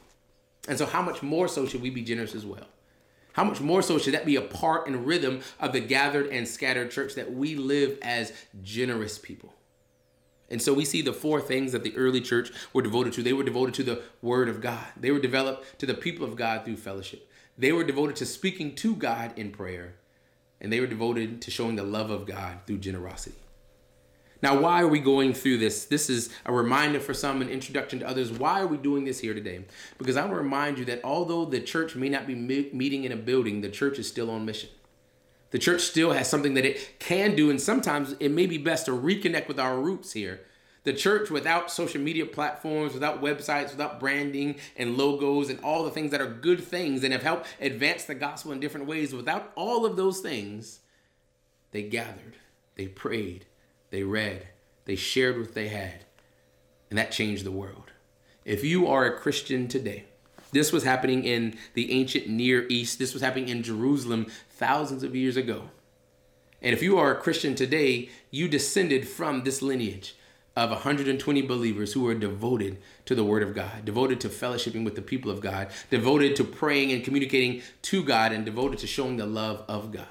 And 0.67 0.77
so, 0.77 0.85
how 0.85 1.01
much 1.01 1.21
more 1.21 1.47
so 1.47 1.65
should 1.67 1.81
we 1.81 1.91
be 1.91 2.01
generous 2.01 2.33
as 2.33 2.45
well? 2.45 2.65
How 3.35 3.43
much 3.43 3.59
more 3.59 3.81
so 3.81 3.97
should 3.97 4.13
that 4.13 4.25
be 4.25 4.37
a 4.37 4.41
part 4.41 4.87
and 4.87 5.05
rhythm 5.05 5.41
of 5.59 5.73
the 5.73 5.81
gathered 5.81 6.27
and 6.27 6.47
scattered 6.47 6.89
church 6.89 7.15
that 7.15 7.33
we 7.33 7.55
live 7.55 7.99
as 8.01 8.31
generous 8.63 9.19
people? 9.19 9.53
And 10.49 10.61
so 10.61 10.73
we 10.73 10.85
see 10.85 11.01
the 11.01 11.11
four 11.11 11.41
things 11.41 11.73
that 11.73 11.83
the 11.83 11.97
early 11.97 12.21
church 12.21 12.53
were 12.71 12.81
devoted 12.81 13.11
to. 13.11 13.23
They 13.23 13.33
were 13.33 13.43
devoted 13.43 13.73
to 13.75 13.83
the 13.83 14.03
word 14.21 14.47
of 14.47 14.61
God. 14.61 14.85
They 14.95 15.11
were 15.11 15.19
developed 15.19 15.79
to 15.79 15.85
the 15.85 15.93
people 15.93 16.25
of 16.25 16.37
God 16.37 16.63
through 16.63 16.77
fellowship. 16.77 17.29
They 17.57 17.73
were 17.73 17.83
devoted 17.83 18.15
to 18.17 18.25
speaking 18.25 18.73
to 18.75 18.95
God 18.95 19.37
in 19.37 19.51
prayer. 19.51 19.95
And 20.61 20.71
they 20.71 20.79
were 20.79 20.87
devoted 20.87 21.41
to 21.41 21.51
showing 21.51 21.75
the 21.75 21.83
love 21.83 22.11
of 22.11 22.25
God 22.25 22.59
through 22.65 22.77
generosity. 22.77 23.35
Now, 24.41 24.59
why 24.59 24.81
are 24.81 24.87
we 24.87 24.99
going 24.99 25.33
through 25.33 25.57
this? 25.57 25.85
This 25.85 26.09
is 26.09 26.29
a 26.45 26.53
reminder 26.53 26.99
for 26.99 27.13
some, 27.13 27.41
an 27.41 27.49
introduction 27.49 27.99
to 27.99 28.07
others. 28.07 28.31
Why 28.31 28.61
are 28.61 28.67
we 28.67 28.77
doing 28.77 29.05
this 29.05 29.19
here 29.19 29.33
today? 29.33 29.65
Because 29.97 30.17
I 30.17 30.21
want 30.21 30.33
to 30.33 30.37
remind 30.37 30.77
you 30.77 30.85
that 30.85 31.01
although 31.03 31.45
the 31.45 31.61
church 31.61 31.95
may 31.95 32.09
not 32.09 32.27
be 32.27 32.35
meeting 32.35 33.05
in 33.05 33.11
a 33.11 33.15
building, 33.15 33.61
the 33.61 33.69
church 33.69 33.97
is 33.97 34.07
still 34.07 34.29
on 34.29 34.45
mission. 34.45 34.69
The 35.51 35.59
church 35.59 35.81
still 35.81 36.11
has 36.11 36.29
something 36.29 36.53
that 36.55 36.65
it 36.65 36.99
can 36.99 37.35
do, 37.35 37.49
and 37.49 37.61
sometimes 37.61 38.15
it 38.19 38.29
may 38.29 38.45
be 38.45 38.57
best 38.57 38.87
to 38.87 38.91
reconnect 38.91 39.47
with 39.47 39.59
our 39.59 39.79
roots 39.79 40.11
here. 40.11 40.41
The 40.83 40.93
church, 40.93 41.31
without 41.31 41.71
social 41.71 42.01
media 42.01 42.25
platforms, 42.25 42.93
without 42.93 43.21
websites, 43.21 43.71
without 43.71 43.99
branding 43.99 44.57
and 44.77 44.97
logos 44.97 45.49
and 45.49 45.59
all 45.61 45.83
the 45.83 45.91
things 45.91 46.11
that 46.11 46.21
are 46.21 46.27
good 46.27 46.63
things 46.63 47.03
and 47.03 47.11
have 47.11 47.23
helped 47.23 47.47
advance 47.59 48.03
the 48.03 48.13
gospel 48.13 48.51
in 48.51 48.59
different 48.59 48.85
ways, 48.85 49.13
without 49.13 49.51
all 49.55 49.85
of 49.85 49.95
those 49.95 50.19
things, 50.19 50.81
they 51.71 51.83
gathered, 51.83 52.35
they 52.75 52.87
prayed, 52.87 53.45
they 53.89 54.03
read, 54.03 54.47
they 54.85 54.95
shared 54.95 55.39
what 55.39 55.53
they 55.53 55.67
had, 55.67 56.05
and 56.89 56.97
that 56.97 57.11
changed 57.11 57.43
the 57.43 57.51
world. 57.51 57.91
If 58.43 58.63
you 58.63 58.87
are 58.87 59.05
a 59.05 59.17
Christian 59.17 59.67
today, 59.67 60.05
this 60.51 60.71
was 60.71 60.83
happening 60.83 61.23
in 61.23 61.57
the 61.73 61.91
ancient 61.91 62.29
Near 62.29 62.65
East. 62.69 62.99
This 62.99 63.13
was 63.13 63.21
happening 63.21 63.49
in 63.49 63.63
Jerusalem 63.63 64.27
thousands 64.51 65.03
of 65.03 65.15
years 65.15 65.35
ago. 65.35 65.69
And 66.61 66.73
if 66.73 66.81
you 66.81 66.97
are 66.97 67.11
a 67.11 67.19
Christian 67.19 67.55
today, 67.55 68.09
you 68.31 68.47
descended 68.47 69.07
from 69.07 69.43
this 69.43 69.61
lineage 69.61 70.15
of 70.55 70.69
120 70.69 71.41
believers 71.41 71.93
who 71.93 72.03
were 72.03 72.15
devoted 72.15 72.77
to 73.05 73.13
the 73.13 73.25
Word 73.25 73.43
of 73.43 73.53
God, 73.53 73.83
devoted 73.83 74.21
to 74.21 74.29
fellowshipping 74.29 74.85
with 74.85 74.95
the 74.95 75.01
people 75.01 75.29
of 75.29 75.41
God, 75.41 75.67
devoted 75.89 76.35
to 76.37 76.43
praying 76.45 76.91
and 76.93 77.03
communicating 77.03 77.61
to 77.83 78.03
God, 78.03 78.31
and 78.31 78.45
devoted 78.45 78.79
to 78.79 78.87
showing 78.87 79.17
the 79.17 79.25
love 79.25 79.65
of 79.67 79.91
God. 79.91 80.07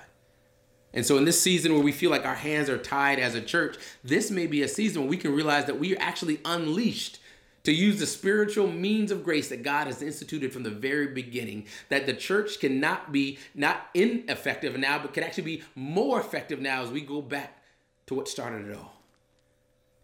And 0.94 1.04
so, 1.04 1.18
in 1.18 1.24
this 1.24 1.40
season 1.40 1.74
where 1.74 1.82
we 1.82 1.92
feel 1.92 2.10
like 2.10 2.24
our 2.24 2.36
hands 2.36 2.70
are 2.70 2.78
tied 2.78 3.18
as 3.18 3.34
a 3.34 3.40
church, 3.40 3.76
this 4.04 4.30
may 4.30 4.46
be 4.46 4.62
a 4.62 4.68
season 4.68 5.02
where 5.02 5.10
we 5.10 5.16
can 5.16 5.34
realize 5.34 5.66
that 5.66 5.78
we 5.78 5.94
are 5.94 6.00
actually 6.00 6.40
unleashed 6.44 7.18
to 7.64 7.72
use 7.72 7.98
the 7.98 8.06
spiritual 8.06 8.70
means 8.70 9.10
of 9.10 9.24
grace 9.24 9.48
that 9.48 9.64
God 9.64 9.88
has 9.88 10.02
instituted 10.02 10.52
from 10.52 10.62
the 10.62 10.70
very 10.70 11.08
beginning, 11.08 11.66
that 11.88 12.06
the 12.06 12.12
church 12.12 12.60
cannot 12.60 13.10
be 13.10 13.38
not 13.54 13.88
ineffective 13.92 14.78
now, 14.78 15.00
but 15.00 15.12
can 15.12 15.24
actually 15.24 15.56
be 15.56 15.62
more 15.74 16.20
effective 16.20 16.60
now 16.60 16.82
as 16.82 16.90
we 16.90 17.00
go 17.00 17.20
back 17.20 17.62
to 18.06 18.14
what 18.14 18.28
started 18.28 18.68
it 18.68 18.76
all. 18.76 19.00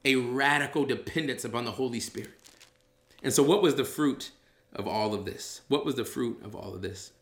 A 0.05 0.16
radical 0.16 0.85
dependence 0.85 1.44
upon 1.44 1.66
the 1.66 1.72
Holy 1.72 2.00
Spirit. 2.00 2.33
And 3.22 3.33
so, 3.33 3.44
what 3.44 3.62
was 3.62 3.76
the 3.76 3.85
fruit 3.85 4.33
of 4.74 4.88
all 4.88 5.14
of 5.14 5.24
this? 5.24 5.61
What 5.68 5.85
was 5.85 5.94
the 5.94 6.05
fruit 6.05 6.42
of 6.42 6.57
all 6.57 6.74
of 6.74 6.83
this? 6.83 7.12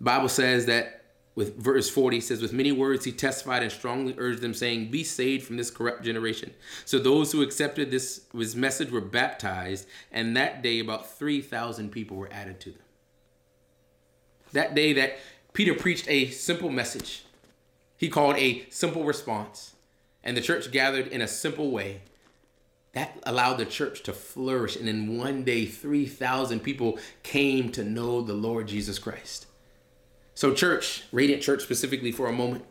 Bible 0.00 0.28
says 0.28 0.66
that 0.66 0.99
with 1.40 1.56
verse 1.56 1.88
40 1.88 2.20
says 2.20 2.42
with 2.42 2.52
many 2.52 2.70
words 2.70 3.06
he 3.06 3.12
testified 3.12 3.62
and 3.62 3.72
strongly 3.72 4.14
urged 4.18 4.42
them 4.42 4.52
saying 4.52 4.90
be 4.90 5.02
saved 5.02 5.46
from 5.46 5.56
this 5.56 5.70
corrupt 5.70 6.02
generation 6.02 6.52
so 6.84 6.98
those 6.98 7.32
who 7.32 7.40
accepted 7.40 7.90
this 7.90 8.26
his 8.36 8.54
message 8.54 8.90
were 8.90 9.00
baptized 9.00 9.88
and 10.12 10.36
that 10.36 10.60
day 10.60 10.80
about 10.80 11.10
3000 11.10 11.90
people 11.90 12.18
were 12.18 12.28
added 12.30 12.60
to 12.60 12.72
them. 12.72 12.82
That 14.52 14.74
day 14.74 14.92
that 14.92 15.16
peter 15.54 15.72
preached 15.72 16.04
a 16.10 16.28
simple 16.28 16.68
message 16.68 17.24
he 17.96 18.10
called 18.10 18.36
a 18.36 18.66
simple 18.68 19.04
response 19.04 19.76
and 20.22 20.36
the 20.36 20.42
church 20.42 20.70
gathered 20.70 21.08
in 21.08 21.22
a 21.22 21.28
simple 21.28 21.70
way. 21.70 22.02
That 22.92 23.18
allowed 23.22 23.54
the 23.54 23.64
church 23.64 24.02
to 24.02 24.12
flourish 24.12 24.76
and 24.76 24.90
in 24.90 25.16
one 25.16 25.42
day 25.44 25.64
3000 25.64 26.60
people 26.60 26.98
came 27.22 27.70
to 27.72 27.82
know 27.82 28.20
the 28.20 28.34
lord 28.34 28.68
jesus 28.68 28.98
christ 28.98 29.46
so, 30.40 30.54
church, 30.54 31.02
Radiant 31.12 31.42
Church 31.42 31.60
specifically 31.60 32.12
for 32.12 32.26
a 32.26 32.32
moment, 32.32 32.64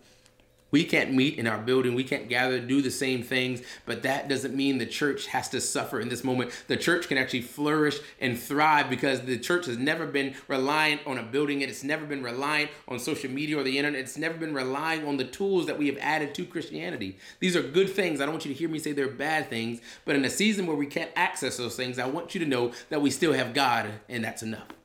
we 0.71 0.83
can't 0.83 1.13
meet 1.13 1.37
in 1.37 1.45
our 1.45 1.59
building. 1.59 1.93
We 1.93 2.03
can't 2.03 2.27
gather, 2.27 2.59
do 2.59 2.81
the 2.81 2.89
same 2.89 3.21
things, 3.21 3.61
but 3.85 4.01
that 4.01 4.27
doesn't 4.27 4.55
mean 4.55 4.79
the 4.79 4.87
church 4.87 5.27
has 5.27 5.49
to 5.49 5.61
suffer 5.61 5.99
in 5.99 6.09
this 6.09 6.23
moment. 6.23 6.49
The 6.65 6.77
church 6.77 7.07
can 7.07 7.19
actually 7.19 7.43
flourish 7.43 7.99
and 8.19 8.39
thrive 8.39 8.89
because 8.89 9.21
the 9.21 9.37
church 9.37 9.67
has 9.67 9.77
never 9.77 10.07
been 10.07 10.33
reliant 10.47 11.01
on 11.05 11.19
a 11.19 11.23
building. 11.23 11.61
It's 11.61 11.83
never 11.83 12.07
been 12.07 12.23
reliant 12.23 12.71
on 12.87 12.97
social 12.97 13.29
media 13.29 13.59
or 13.59 13.63
the 13.63 13.77
internet. 13.77 14.01
It's 14.01 14.17
never 14.17 14.39
been 14.39 14.55
relying 14.55 15.05
on 15.05 15.17
the 15.17 15.25
tools 15.25 15.67
that 15.67 15.77
we 15.77 15.85
have 15.85 15.97
added 15.99 16.33
to 16.33 16.45
Christianity. 16.45 17.19
These 17.39 17.55
are 17.55 17.61
good 17.61 17.91
things. 17.91 18.19
I 18.19 18.25
don't 18.25 18.33
want 18.33 18.45
you 18.45 18.51
to 18.51 18.57
hear 18.57 18.69
me 18.69 18.79
say 18.79 18.93
they're 18.93 19.09
bad 19.09 19.47
things, 19.51 19.79
but 20.05 20.15
in 20.15 20.25
a 20.25 20.29
season 20.31 20.65
where 20.65 20.75
we 20.75 20.87
can't 20.87 21.11
access 21.15 21.57
those 21.57 21.75
things, 21.75 21.99
I 21.99 22.07
want 22.07 22.33
you 22.33 22.39
to 22.39 22.47
know 22.47 22.71
that 22.89 23.03
we 23.03 23.11
still 23.11 23.33
have 23.33 23.53
God, 23.53 23.91
and 24.09 24.23
that's 24.23 24.41
enough. 24.41 24.78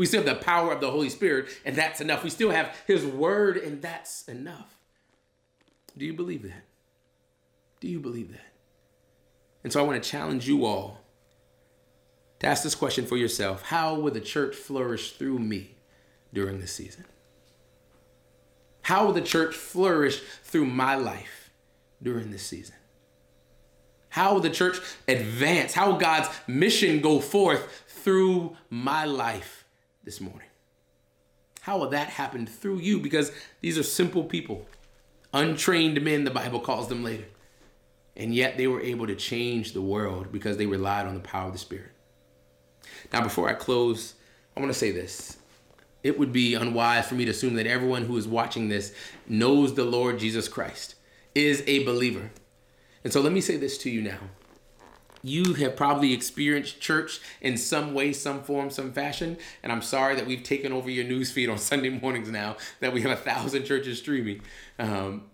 We 0.00 0.06
still 0.06 0.22
have 0.24 0.38
the 0.38 0.42
power 0.42 0.72
of 0.72 0.80
the 0.80 0.90
Holy 0.90 1.10
Spirit, 1.10 1.50
and 1.62 1.76
that's 1.76 2.00
enough. 2.00 2.24
We 2.24 2.30
still 2.30 2.50
have 2.50 2.74
His 2.86 3.04
Word, 3.04 3.58
and 3.58 3.82
that's 3.82 4.26
enough. 4.28 4.78
Do 5.94 6.06
you 6.06 6.14
believe 6.14 6.42
that? 6.44 6.64
Do 7.80 7.88
you 7.88 8.00
believe 8.00 8.32
that? 8.32 8.46
And 9.62 9.70
so 9.70 9.78
I 9.78 9.82
want 9.82 10.02
to 10.02 10.08
challenge 10.08 10.48
you 10.48 10.64
all 10.64 11.02
to 12.38 12.46
ask 12.46 12.62
this 12.62 12.74
question 12.74 13.04
for 13.04 13.18
yourself 13.18 13.60
How 13.60 13.94
will 13.94 14.10
the 14.10 14.22
church 14.22 14.56
flourish 14.56 15.12
through 15.18 15.38
me 15.38 15.76
during 16.32 16.60
this 16.60 16.72
season? 16.72 17.04
How 18.80 19.04
will 19.04 19.12
the 19.12 19.20
church 19.20 19.54
flourish 19.54 20.22
through 20.44 20.64
my 20.64 20.94
life 20.94 21.50
during 22.02 22.30
this 22.30 22.46
season? 22.46 22.76
How 24.08 24.32
will 24.32 24.40
the 24.40 24.48
church 24.48 24.78
advance? 25.06 25.74
How 25.74 25.90
will 25.90 25.98
God's 25.98 26.30
mission 26.46 27.02
go 27.02 27.20
forth 27.20 27.84
through 27.86 28.56
my 28.70 29.04
life 29.04 29.59
this 30.04 30.20
morning. 30.20 30.48
How 31.62 31.78
will 31.78 31.90
that 31.90 32.08
happen 32.08 32.46
through 32.46 32.78
you? 32.78 33.00
Because 33.00 33.32
these 33.60 33.78
are 33.78 33.82
simple 33.82 34.24
people, 34.24 34.66
untrained 35.34 36.00
men, 36.02 36.24
the 36.24 36.30
Bible 36.30 36.60
calls 36.60 36.88
them 36.88 37.04
later. 37.04 37.26
And 38.16 38.34
yet 38.34 38.56
they 38.56 38.66
were 38.66 38.80
able 38.80 39.06
to 39.06 39.14
change 39.14 39.72
the 39.72 39.80
world 39.80 40.32
because 40.32 40.56
they 40.56 40.66
relied 40.66 41.06
on 41.06 41.14
the 41.14 41.20
power 41.20 41.46
of 41.46 41.52
the 41.52 41.58
Spirit. 41.58 41.92
Now, 43.12 43.22
before 43.22 43.48
I 43.48 43.54
close, 43.54 44.14
I 44.56 44.60
want 44.60 44.72
to 44.72 44.78
say 44.78 44.90
this. 44.90 45.36
It 46.02 46.18
would 46.18 46.32
be 46.32 46.54
unwise 46.54 47.06
for 47.06 47.14
me 47.14 47.24
to 47.26 47.30
assume 47.30 47.54
that 47.54 47.66
everyone 47.66 48.04
who 48.04 48.16
is 48.16 48.26
watching 48.26 48.68
this 48.68 48.94
knows 49.28 49.74
the 49.74 49.84
Lord 49.84 50.18
Jesus 50.18 50.48
Christ, 50.48 50.94
is 51.34 51.62
a 51.66 51.84
believer. 51.84 52.30
And 53.04 53.12
so 53.12 53.20
let 53.20 53.32
me 53.32 53.40
say 53.40 53.56
this 53.56 53.78
to 53.78 53.90
you 53.90 54.02
now 54.02 54.18
you 55.22 55.54
have 55.54 55.76
probably 55.76 56.12
experienced 56.12 56.80
church 56.80 57.20
in 57.40 57.56
some 57.56 57.94
way, 57.94 58.12
some 58.12 58.42
form, 58.42 58.70
some 58.70 58.92
fashion. 58.92 59.36
And 59.62 59.70
I'm 59.72 59.82
sorry 59.82 60.14
that 60.16 60.26
we've 60.26 60.42
taken 60.42 60.72
over 60.72 60.90
your 60.90 61.04
news 61.04 61.30
feed 61.30 61.48
on 61.48 61.58
Sunday 61.70 61.90
mornings 61.90 62.30
now, 62.30 62.56
that 62.80 62.92
we 62.92 63.02
have 63.02 63.10
a 63.10 63.16
thousand 63.16 63.64
churches 63.64 63.98
streaming. 63.98 64.40
Um, 64.78 65.24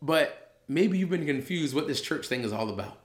but 0.00 0.54
maybe 0.68 0.98
you've 0.98 1.10
been 1.10 1.26
confused 1.26 1.74
what 1.74 1.86
this 1.86 2.00
church 2.00 2.26
thing 2.26 2.42
is 2.42 2.52
all 2.52 2.68
about. 2.68 2.98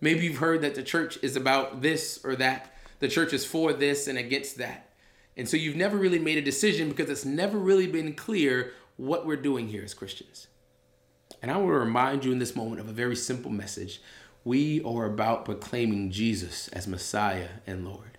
Maybe 0.00 0.24
you've 0.24 0.38
heard 0.38 0.62
that 0.62 0.74
the 0.74 0.82
church 0.82 1.18
is 1.22 1.36
about 1.36 1.80
this 1.82 2.20
or 2.24 2.36
that. 2.36 2.74
The 2.98 3.08
church 3.08 3.32
is 3.32 3.44
for 3.44 3.72
this 3.72 4.06
and 4.06 4.18
against 4.18 4.58
that. 4.58 4.90
And 5.36 5.48
so 5.48 5.56
you've 5.56 5.76
never 5.76 5.96
really 5.96 6.18
made 6.18 6.38
a 6.38 6.42
decision 6.42 6.88
because 6.88 7.10
it's 7.10 7.24
never 7.24 7.58
really 7.58 7.86
been 7.86 8.14
clear 8.14 8.72
what 8.96 9.26
we're 9.26 9.36
doing 9.36 9.68
here 9.68 9.82
as 9.82 9.94
Christians. 9.94 10.46
And 11.42 11.50
I 11.50 11.56
want 11.56 11.68
to 11.68 11.78
remind 11.78 12.24
you 12.24 12.32
in 12.32 12.38
this 12.38 12.54
moment 12.54 12.80
of 12.80 12.88
a 12.88 12.92
very 12.92 13.16
simple 13.16 13.50
message 13.50 14.00
we 14.44 14.82
are 14.84 15.06
about 15.06 15.44
proclaiming 15.44 16.10
Jesus 16.10 16.68
as 16.68 16.86
Messiah 16.86 17.48
and 17.66 17.84
Lord. 17.84 18.18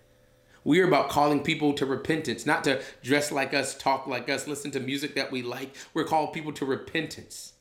We 0.64 0.82
are 0.82 0.88
about 0.88 1.10
calling 1.10 1.44
people 1.44 1.74
to 1.74 1.86
repentance, 1.86 2.48
not 2.48 2.64
to 2.64 2.82
dress 3.04 3.32
like 3.32 3.54
us, 3.54 3.78
talk 3.78 4.08
like 4.08 4.28
us, 4.30 4.48
listen 4.48 4.72
to 4.72 4.80
music 4.80 5.14
that 5.14 5.32
we 5.32 5.44
like. 5.44 5.76
We're 5.94 6.06
calling 6.06 6.34
people 6.34 6.52
to 6.54 6.66
repentance. 6.66 7.54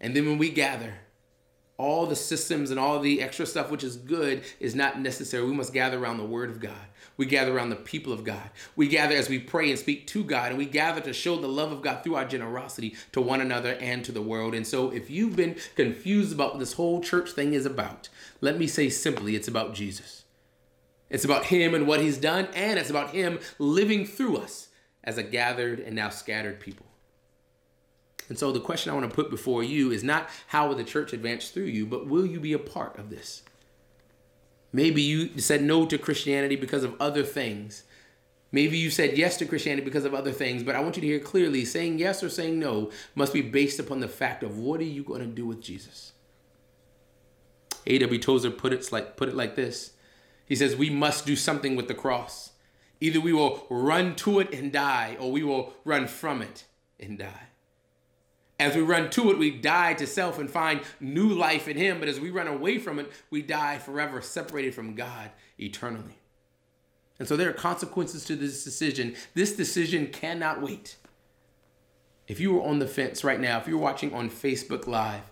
And 0.00 0.16
then 0.16 0.26
when 0.26 0.38
we 0.38 0.50
gather, 0.50 0.94
all 1.78 2.06
the 2.06 2.16
systems 2.16 2.70
and 2.70 2.80
all 2.80 2.98
the 2.98 3.22
extra 3.22 3.46
stuff, 3.46 3.70
which 3.70 3.84
is 3.84 3.96
good, 3.96 4.42
is 4.58 4.74
not 4.74 5.00
necessary. 5.00 5.44
We 5.44 5.54
must 5.54 5.72
gather 5.72 5.98
around 5.98 6.18
the 6.18 6.24
Word 6.24 6.50
of 6.50 6.58
God. 6.58 6.86
We 7.16 7.26
gather 7.26 7.56
around 7.56 7.70
the 7.70 7.76
people 7.76 8.12
of 8.12 8.24
God. 8.24 8.50
We 8.74 8.88
gather 8.88 9.14
as 9.14 9.28
we 9.28 9.38
pray 9.38 9.70
and 9.70 9.78
speak 9.78 10.06
to 10.08 10.24
God, 10.24 10.50
and 10.50 10.58
we 10.58 10.66
gather 10.66 11.00
to 11.02 11.12
show 11.12 11.36
the 11.36 11.48
love 11.48 11.72
of 11.72 11.82
God 11.82 12.02
through 12.02 12.16
our 12.16 12.24
generosity 12.24 12.94
to 13.12 13.20
one 13.20 13.40
another 13.40 13.74
and 13.74 14.04
to 14.04 14.12
the 14.12 14.22
world. 14.22 14.54
And 14.54 14.66
so, 14.66 14.90
if 14.90 15.10
you've 15.10 15.36
been 15.36 15.56
confused 15.76 16.32
about 16.32 16.52
what 16.52 16.60
this 16.60 16.74
whole 16.74 17.00
church 17.00 17.32
thing 17.32 17.54
is 17.54 17.66
about, 17.66 18.08
let 18.40 18.58
me 18.58 18.66
say 18.66 18.88
simply 18.88 19.36
it's 19.36 19.48
about 19.48 19.74
Jesus. 19.74 20.24
It's 21.10 21.24
about 21.24 21.46
Him 21.46 21.74
and 21.74 21.86
what 21.86 22.00
He's 22.00 22.18
done, 22.18 22.48
and 22.54 22.78
it's 22.78 22.90
about 22.90 23.10
Him 23.10 23.38
living 23.58 24.06
through 24.06 24.38
us 24.38 24.68
as 25.04 25.18
a 25.18 25.22
gathered 25.22 25.80
and 25.80 25.94
now 25.94 26.08
scattered 26.08 26.60
people. 26.60 26.86
And 28.28 28.38
so 28.38 28.50
the 28.50 28.60
question 28.60 28.90
I 28.90 28.94
want 28.94 29.10
to 29.10 29.14
put 29.14 29.30
before 29.30 29.62
you 29.62 29.90
is 29.90 30.02
not 30.02 30.30
how 30.46 30.68
will 30.68 30.76
the 30.76 30.84
church 30.84 31.12
advance 31.12 31.50
through 31.50 31.64
you, 31.64 31.84
but 31.84 32.06
will 32.06 32.24
you 32.24 32.40
be 32.40 32.54
a 32.54 32.58
part 32.58 32.98
of 32.98 33.10
this? 33.10 33.42
Maybe 34.72 35.02
you 35.02 35.38
said 35.38 35.62
no 35.62 35.86
to 35.86 35.98
Christianity 35.98 36.56
because 36.56 36.84
of 36.84 36.94
other 36.98 37.22
things. 37.22 37.84
Maybe 38.50 38.76
you 38.76 38.90
said 38.90 39.16
yes 39.16 39.38
to 39.38 39.46
Christianity 39.46 39.84
because 39.84 40.04
of 40.04 40.14
other 40.14 40.32
things, 40.32 40.62
but 40.62 40.74
I 40.74 40.80
want 40.80 40.96
you 40.96 41.00
to 41.00 41.06
hear 41.06 41.18
clearly 41.18 41.64
saying 41.64 41.98
yes 41.98 42.22
or 42.22 42.28
saying 42.28 42.58
no 42.58 42.90
must 43.14 43.32
be 43.32 43.40
based 43.40 43.78
upon 43.78 44.00
the 44.00 44.08
fact 44.08 44.42
of 44.42 44.58
what 44.58 44.80
are 44.80 44.84
you 44.84 45.02
going 45.02 45.20
to 45.20 45.26
do 45.26 45.46
with 45.46 45.62
Jesus? 45.62 46.12
A.W. 47.86 48.20
Tozer 48.20 48.50
put 48.50 48.72
it 48.72 48.92
like 48.92 49.16
put 49.16 49.28
it 49.28 49.34
like 49.34 49.56
this. 49.56 49.92
He 50.46 50.54
says 50.54 50.76
we 50.76 50.90
must 50.90 51.24
do 51.24 51.34
something 51.34 51.76
with 51.76 51.88
the 51.88 51.94
cross. 51.94 52.52
Either 53.00 53.20
we 53.20 53.32
will 53.32 53.66
run 53.68 54.14
to 54.14 54.38
it 54.38 54.54
and 54.54 54.70
die, 54.70 55.16
or 55.18 55.32
we 55.32 55.42
will 55.42 55.72
run 55.84 56.06
from 56.06 56.40
it 56.40 56.64
and 57.00 57.18
die. 57.18 57.48
As 58.62 58.76
we 58.76 58.82
run 58.82 59.10
to 59.10 59.32
it, 59.32 59.38
we 59.38 59.50
die 59.50 59.94
to 59.94 60.06
self 60.06 60.38
and 60.38 60.48
find 60.48 60.82
new 61.00 61.28
life 61.28 61.66
in 61.66 61.76
Him. 61.76 61.98
But 61.98 62.08
as 62.08 62.20
we 62.20 62.30
run 62.30 62.46
away 62.46 62.78
from 62.78 63.00
it, 63.00 63.10
we 63.28 63.42
die 63.42 63.78
forever, 63.78 64.22
separated 64.22 64.72
from 64.72 64.94
God 64.94 65.32
eternally. 65.58 66.20
And 67.18 67.26
so 67.26 67.36
there 67.36 67.50
are 67.50 67.54
consequences 67.54 68.24
to 68.26 68.36
this 68.36 68.62
decision. 68.62 69.16
This 69.34 69.56
decision 69.56 70.06
cannot 70.06 70.62
wait. 70.62 70.94
If 72.28 72.38
you 72.38 72.52
were 72.52 72.62
on 72.62 72.78
the 72.78 72.86
fence 72.86 73.24
right 73.24 73.40
now, 73.40 73.58
if 73.58 73.66
you're 73.66 73.78
watching 73.78 74.14
on 74.14 74.30
Facebook 74.30 74.86
Live, 74.86 75.22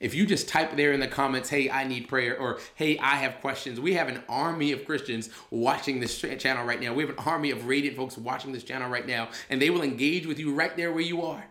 if 0.00 0.12
you 0.12 0.26
just 0.26 0.48
type 0.48 0.74
there 0.74 0.92
in 0.92 0.98
the 0.98 1.06
comments, 1.06 1.48
hey, 1.48 1.70
I 1.70 1.84
need 1.86 2.08
prayer, 2.08 2.36
or 2.36 2.58
hey, 2.74 2.98
I 2.98 3.16
have 3.16 3.40
questions, 3.40 3.78
we 3.78 3.94
have 3.94 4.08
an 4.08 4.24
army 4.28 4.72
of 4.72 4.84
Christians 4.84 5.30
watching 5.50 6.00
this 6.00 6.18
channel 6.18 6.64
right 6.64 6.80
now. 6.80 6.92
We 6.92 7.04
have 7.04 7.16
an 7.16 7.24
army 7.24 7.52
of 7.52 7.68
radiant 7.68 7.96
folks 7.96 8.18
watching 8.18 8.50
this 8.50 8.64
channel 8.64 8.90
right 8.90 9.06
now, 9.06 9.28
and 9.48 9.62
they 9.62 9.70
will 9.70 9.82
engage 9.82 10.26
with 10.26 10.40
you 10.40 10.52
right 10.52 10.76
there 10.76 10.90
where 10.90 11.02
you 11.02 11.22
are. 11.22 11.44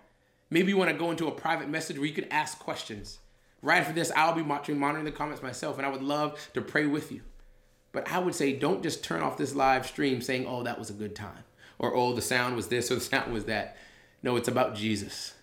Maybe 0.50 0.70
you 0.70 0.78
want 0.78 0.90
to 0.90 0.98
go 0.98 1.12
into 1.12 1.28
a 1.28 1.32
private 1.32 1.70
message 1.70 1.98
where 1.98 2.08
you 2.08 2.14
can 2.14 2.32
ask 2.32 2.58
questions. 2.60 3.20
Right 3.62 3.80
after 3.82 3.94
this, 3.94 4.12
I'll 4.16 4.34
be 4.34 4.42
monitoring 4.42 5.06
the 5.06 5.12
comments 5.12 5.44
myself, 5.44 5.78
and 5.78 5.86
I 5.86 5.90
would 5.90 6.02
love 6.02 6.50
to 6.54 6.62
pray 6.62 6.86
with 6.86 7.12
you. 7.12 7.22
But 7.92 8.10
I 8.12 8.20
would 8.20 8.36
say 8.36 8.54
don't 8.54 8.84
just 8.84 9.04
turn 9.04 9.22
off 9.22 9.38
this 9.38 9.54
live 9.54 9.86
stream 9.86 10.22
saying, 10.22 10.46
oh, 10.48 10.64
that 10.64 10.80
was 10.80 10.90
a 10.90 10.94
good 10.94 11.16
time, 11.16 11.44
or 11.78 11.96
oh, 11.96 12.14
the 12.14 12.22
sound 12.22 12.56
was 12.56 12.68
this, 12.68 12.92
or 12.92 12.96
the 12.96 13.02
sound 13.02 13.34
was 13.34 13.46
that. 13.46 13.78
No, 14.24 14.36
it's 14.36 14.48
about 14.48 14.76
Jesus. 14.76 15.34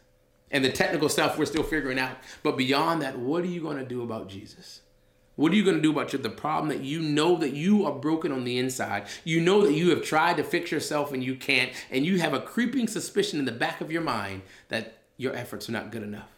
And 0.51 0.64
the 0.64 0.71
technical 0.71 1.09
stuff 1.09 1.38
we're 1.38 1.47
still 1.47 1.62
figuring 1.62 1.99
out. 1.99 2.16
But 2.42 2.57
beyond 2.57 3.03
that, 3.03 3.19
what 3.19 3.42
are 3.42 3.49
you 3.49 3.61
going 3.61 3.79
to 3.79 3.85
do 3.85 4.03
about 4.03 4.29
Jesus? 4.29 4.83
What 5.35 5.53
are 5.53 5.55
you 5.55 5.64
going 5.64 5.77
to 5.77 5.83
do 5.83 5.90
about 5.90 6.11
the 6.11 6.31
problem 6.31 6.69
that 6.69 6.83
you 6.83 7.01
know 7.01 7.37
that 7.37 7.53
you 7.53 7.85
are 7.85 7.92
broken 7.92 8.33
on 8.33 8.45
the 8.45 8.59
inside? 8.59 9.07
You 9.23 9.40
know 9.40 9.62
that 9.62 9.75
you 9.75 9.90
have 9.90 10.03
tried 10.03 10.38
to 10.38 10.45
fix 10.45 10.71
yourself 10.71 11.12
and 11.12 11.23
you 11.23 11.37
can't, 11.37 11.73
and 11.90 12.07
you 12.07 12.19
have 12.21 12.33
a 12.33 12.40
creeping 12.40 12.88
suspicion 12.88 13.38
in 13.38 13.45
the 13.45 13.53
back 13.53 13.83
of 13.83 13.92
your 13.92 14.01
mind 14.01 14.42
that 14.69 14.95
your 15.16 15.35
efforts 15.35 15.68
are 15.68 15.72
not 15.72 15.90
good 15.90 16.02
enough. 16.02 16.29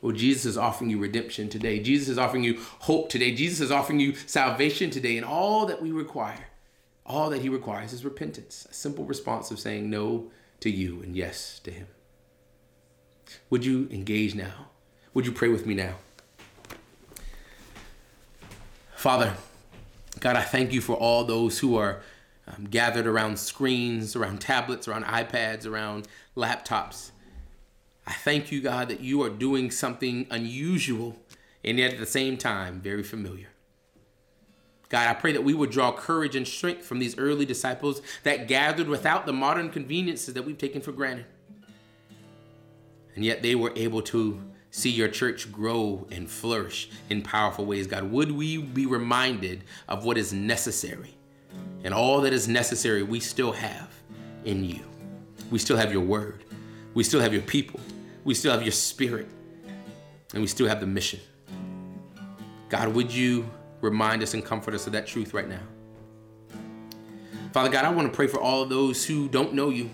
Well, 0.00 0.12
Jesus 0.12 0.44
is 0.44 0.58
offering 0.58 0.90
you 0.90 0.98
redemption 0.98 1.48
today. 1.48 1.80
Jesus 1.80 2.08
is 2.08 2.18
offering 2.18 2.44
you 2.44 2.60
hope 2.80 3.08
today. 3.08 3.34
Jesus 3.34 3.60
is 3.60 3.72
offering 3.72 3.98
you 3.98 4.14
salvation 4.14 4.90
today. 4.90 5.16
And 5.16 5.26
all 5.26 5.66
that 5.66 5.82
we 5.82 5.90
require, 5.90 6.46
all 7.04 7.30
that 7.30 7.42
He 7.42 7.48
requires 7.48 7.92
is 7.92 8.04
repentance, 8.04 8.66
a 8.70 8.74
simple 8.74 9.04
response 9.04 9.50
of 9.50 9.58
saying 9.58 9.90
no 9.90 10.30
to 10.60 10.70
you 10.70 11.02
and 11.02 11.16
yes 11.16 11.58
to 11.60 11.72
Him. 11.72 11.88
Would 13.50 13.64
you 13.64 13.88
engage 13.90 14.34
now? 14.34 14.68
Would 15.14 15.26
you 15.26 15.32
pray 15.32 15.48
with 15.48 15.66
me 15.66 15.74
now? 15.74 15.94
Father, 18.94 19.34
God, 20.20 20.36
I 20.36 20.42
thank 20.42 20.72
you 20.72 20.80
for 20.80 20.96
all 20.96 21.24
those 21.24 21.58
who 21.58 21.76
are 21.76 22.02
um, 22.46 22.64
gathered 22.64 23.06
around 23.06 23.38
screens, 23.38 24.16
around 24.16 24.40
tablets, 24.40 24.88
around 24.88 25.04
iPads, 25.04 25.66
around 25.66 26.08
laptops. 26.38 27.10
I 28.06 28.12
thank 28.12 28.50
you, 28.50 28.62
God, 28.62 28.88
that 28.88 29.00
you 29.00 29.22
are 29.22 29.28
doing 29.28 29.70
something 29.70 30.26
unusual 30.30 31.16
and 31.62 31.78
yet 31.78 31.92
at 31.92 31.98
the 31.98 32.06
same 32.06 32.38
time 32.38 32.80
very 32.80 33.02
familiar. 33.02 33.48
God, 34.88 35.06
I 35.06 35.12
pray 35.12 35.32
that 35.32 35.44
we 35.44 35.52
would 35.52 35.70
draw 35.70 35.92
courage 35.92 36.34
and 36.34 36.48
strength 36.48 36.86
from 36.86 36.98
these 36.98 37.18
early 37.18 37.44
disciples 37.44 38.00
that 38.22 38.48
gathered 38.48 38.88
without 38.88 39.26
the 39.26 39.34
modern 39.34 39.68
conveniences 39.68 40.32
that 40.32 40.46
we've 40.46 40.56
taken 40.56 40.80
for 40.80 40.92
granted. 40.92 41.26
And 43.14 43.24
yet 43.24 43.42
they 43.42 43.54
were 43.54 43.72
able 43.76 44.00
to 44.02 44.40
see 44.70 44.90
your 44.90 45.08
church 45.08 45.52
grow 45.52 46.06
and 46.10 46.30
flourish 46.30 46.88
in 47.10 47.20
powerful 47.20 47.66
ways. 47.66 47.86
God, 47.86 48.04
would 48.04 48.30
we 48.32 48.58
be 48.58 48.86
reminded 48.86 49.64
of 49.88 50.04
what 50.04 50.16
is 50.16 50.32
necessary? 50.32 51.14
And 51.84 51.92
all 51.92 52.22
that 52.22 52.32
is 52.32 52.48
necessary, 52.48 53.02
we 53.02 53.20
still 53.20 53.52
have 53.52 53.92
in 54.44 54.64
you. 54.64 54.87
We 55.50 55.58
still 55.58 55.76
have 55.76 55.92
your 55.92 56.02
word. 56.02 56.44
We 56.94 57.04
still 57.04 57.20
have 57.20 57.32
your 57.32 57.42
people. 57.42 57.80
We 58.24 58.34
still 58.34 58.52
have 58.52 58.62
your 58.62 58.72
spirit. 58.72 59.28
And 60.32 60.42
we 60.42 60.46
still 60.46 60.68
have 60.68 60.80
the 60.80 60.86
mission. 60.86 61.20
God, 62.68 62.88
would 62.88 63.12
you 63.12 63.48
remind 63.80 64.22
us 64.22 64.34
and 64.34 64.44
comfort 64.44 64.74
us 64.74 64.86
of 64.86 64.92
that 64.92 65.06
truth 65.06 65.32
right 65.32 65.48
now? 65.48 65.62
Father 67.52 67.70
God, 67.70 67.84
I 67.84 67.90
want 67.90 68.10
to 68.10 68.14
pray 68.14 68.26
for 68.26 68.38
all 68.38 68.62
of 68.62 68.68
those 68.68 69.06
who 69.06 69.28
don't 69.28 69.54
know 69.54 69.70
you, 69.70 69.88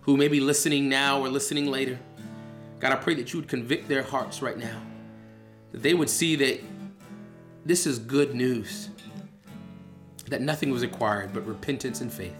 who 0.00 0.16
may 0.16 0.26
be 0.26 0.40
listening 0.40 0.88
now 0.88 1.20
or 1.20 1.28
listening 1.28 1.66
later. 1.70 1.98
God, 2.80 2.92
I 2.92 2.96
pray 2.96 3.14
that 3.14 3.32
you 3.32 3.40
would 3.40 3.48
convict 3.48 3.88
their 3.88 4.02
hearts 4.02 4.42
right 4.42 4.58
now, 4.58 4.80
that 5.72 5.82
they 5.82 5.94
would 5.94 6.10
see 6.10 6.34
that 6.36 6.60
this 7.64 7.86
is 7.86 7.98
good 7.98 8.34
news, 8.34 8.88
that 10.26 10.40
nothing 10.40 10.70
was 10.70 10.82
required 10.82 11.32
but 11.32 11.46
repentance 11.46 12.00
and 12.00 12.12
faith. 12.12 12.34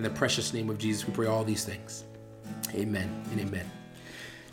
In 0.00 0.04
the 0.04 0.08
precious 0.08 0.54
name 0.54 0.70
of 0.70 0.78
Jesus, 0.78 1.06
we 1.06 1.12
pray 1.12 1.26
all 1.26 1.44
these 1.44 1.62
things. 1.62 2.04
Amen 2.72 3.22
and 3.32 3.38
amen. 3.38 3.70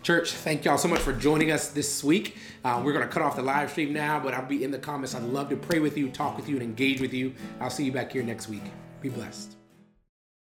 Church, 0.04 0.34
thank 0.34 0.66
y'all 0.66 0.78
so 0.78 0.90
much 0.90 1.00
for 1.00 1.14
joining 1.14 1.52
us 1.52 1.70
this 1.70 2.04
week. 2.04 2.36
Uh, 2.66 2.82
we're 2.84 2.92
going 2.92 3.08
to 3.08 3.10
cut 3.10 3.22
off 3.22 3.38
the 3.38 3.42
live 3.42 3.72
stream 3.72 3.94
now, 3.94 4.20
but 4.20 4.34
I'll 4.34 4.46
be 4.46 4.66
in 4.66 4.72
the 4.72 4.78
comments. 4.78 5.16
I'd 5.16 5.24
love 5.24 5.48
to 5.52 5.56
pray 5.56 5.80
with 5.80 5.98
you, 5.98 6.10
talk 6.10 6.36
with 6.36 6.50
you, 6.50 6.56
and 6.56 6.64
engage 6.64 7.00
with 7.00 7.14
you. 7.14 7.34
I'll 7.62 7.70
see 7.70 7.86
you 7.86 7.94
back 7.94 8.12
here 8.12 8.24
next 8.24 8.50
week. 8.50 8.64
Be 9.00 9.08
blessed. 9.08 9.57